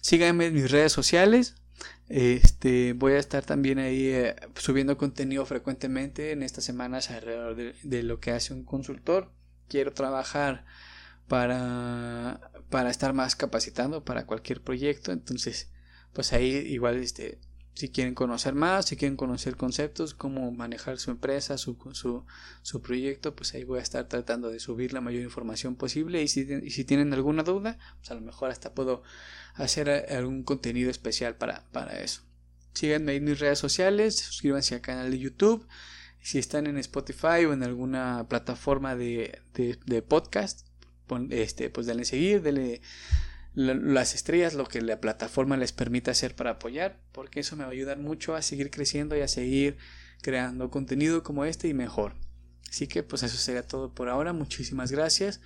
Síganme 0.00 0.46
en 0.46 0.54
mis 0.54 0.70
redes 0.70 0.92
sociales. 0.92 1.54
Este, 2.08 2.92
voy 2.92 3.12
a 3.14 3.18
estar 3.18 3.44
también 3.44 3.78
ahí 3.78 4.06
eh, 4.08 4.36
subiendo 4.56 4.96
contenido 4.96 5.44
frecuentemente 5.46 6.32
en 6.32 6.42
estas 6.42 6.64
semanas 6.64 7.10
alrededor 7.10 7.56
de, 7.56 8.02
lo 8.02 8.20
que 8.20 8.32
hace 8.32 8.52
un 8.52 8.64
consultor. 8.64 9.30
Quiero 9.68 9.92
trabajar 9.92 10.64
para, 11.28 12.50
para 12.70 12.90
estar 12.90 13.14
más 13.14 13.36
capacitando 13.36 14.04
para 14.04 14.26
cualquier 14.26 14.62
proyecto. 14.62 15.12
Entonces, 15.12 15.70
pues 16.12 16.32
ahí 16.32 16.48
igual 16.48 16.96
este, 16.96 17.38
si 17.74 17.88
quieren 17.88 18.14
conocer 18.14 18.54
más, 18.54 18.86
si 18.86 18.96
quieren 18.96 19.16
conocer 19.16 19.56
conceptos, 19.56 20.14
cómo 20.14 20.52
manejar 20.52 20.98
su 20.98 21.10
empresa, 21.10 21.58
su, 21.58 21.76
su, 21.92 22.24
su 22.62 22.82
proyecto, 22.82 23.34
pues 23.34 23.52
ahí 23.54 23.64
voy 23.64 23.80
a 23.80 23.82
estar 23.82 24.08
tratando 24.08 24.50
de 24.50 24.60
subir 24.60 24.92
la 24.92 25.00
mayor 25.00 25.22
información 25.22 25.74
posible 25.74 26.22
y 26.22 26.28
si, 26.28 26.46
y 26.62 26.70
si 26.70 26.84
tienen 26.84 27.12
alguna 27.12 27.42
duda, 27.42 27.78
pues 27.98 28.10
a 28.12 28.14
lo 28.14 28.20
mejor 28.20 28.50
hasta 28.50 28.74
puedo 28.74 29.02
hacer 29.54 29.90
algún 29.90 30.44
contenido 30.44 30.90
especial 30.90 31.36
para, 31.36 31.64
para 31.72 32.00
eso. 32.00 32.22
Síganme 32.74 33.16
en 33.16 33.24
mis 33.24 33.40
redes 33.40 33.58
sociales, 33.58 34.16
suscríbanse 34.16 34.76
al 34.76 34.80
canal 34.80 35.10
de 35.10 35.18
YouTube. 35.18 35.66
Si 36.20 36.38
están 36.38 36.66
en 36.66 36.78
Spotify 36.78 37.44
o 37.46 37.52
en 37.52 37.62
alguna 37.62 38.26
plataforma 38.28 38.96
de, 38.96 39.40
de, 39.52 39.78
de 39.84 40.02
podcast, 40.02 40.66
este, 41.30 41.70
pues 41.70 41.86
denle 41.86 42.04
seguir, 42.04 42.40
denle 42.42 42.80
las 43.54 44.14
estrellas, 44.14 44.54
lo 44.54 44.66
que 44.66 44.80
la 44.80 45.00
plataforma 45.00 45.56
les 45.56 45.72
permite 45.72 46.10
hacer 46.10 46.34
para 46.34 46.52
apoyar, 46.52 46.98
porque 47.12 47.40
eso 47.40 47.56
me 47.56 47.62
va 47.62 47.70
a 47.70 47.72
ayudar 47.72 47.98
mucho 47.98 48.34
a 48.34 48.42
seguir 48.42 48.70
creciendo 48.70 49.16
y 49.16 49.20
a 49.20 49.28
seguir 49.28 49.76
creando 50.22 50.70
contenido 50.70 51.22
como 51.22 51.44
este 51.44 51.68
y 51.68 51.74
mejor. 51.74 52.14
Así 52.68 52.88
que 52.88 53.02
pues 53.02 53.22
eso 53.22 53.36
sería 53.36 53.66
todo 53.66 53.94
por 53.94 54.08
ahora. 54.08 54.32
Muchísimas 54.32 54.90
gracias. 54.90 55.40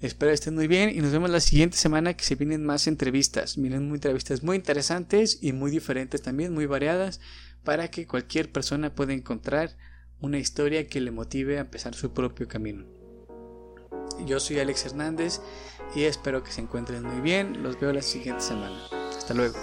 Espero 0.00 0.32
estén 0.32 0.54
muy 0.54 0.66
bien 0.66 0.90
y 0.90 1.00
nos 1.00 1.12
vemos 1.12 1.30
la 1.30 1.40
siguiente 1.40 1.76
semana 1.76 2.14
que 2.14 2.24
se 2.24 2.34
vienen 2.34 2.64
más 2.64 2.86
entrevistas. 2.86 3.58
Miren, 3.58 3.86
muy 3.86 3.96
entrevistas 3.96 4.42
muy 4.42 4.56
interesantes 4.56 5.38
y 5.42 5.52
muy 5.52 5.70
diferentes 5.70 6.22
también, 6.22 6.52
muy 6.52 6.66
variadas, 6.66 7.20
para 7.62 7.88
que 7.88 8.06
cualquier 8.06 8.50
persona 8.50 8.94
pueda 8.94 9.12
encontrar 9.12 9.76
una 10.20 10.38
historia 10.38 10.88
que 10.88 11.00
le 11.00 11.10
motive 11.10 11.58
a 11.58 11.60
empezar 11.60 11.94
su 11.94 12.12
propio 12.12 12.48
camino. 12.48 12.84
Yo 14.26 14.40
soy 14.40 14.58
Alex 14.58 14.86
Hernández 14.86 15.40
y 15.94 16.04
espero 16.04 16.42
que 16.42 16.52
se 16.52 16.60
encuentren 16.60 17.02
muy 17.04 17.20
bien. 17.20 17.62
Los 17.62 17.78
veo 17.78 17.92
la 17.92 18.02
siguiente 18.02 18.42
semana. 18.42 18.86
Hasta 19.16 19.34
luego. 19.34 19.56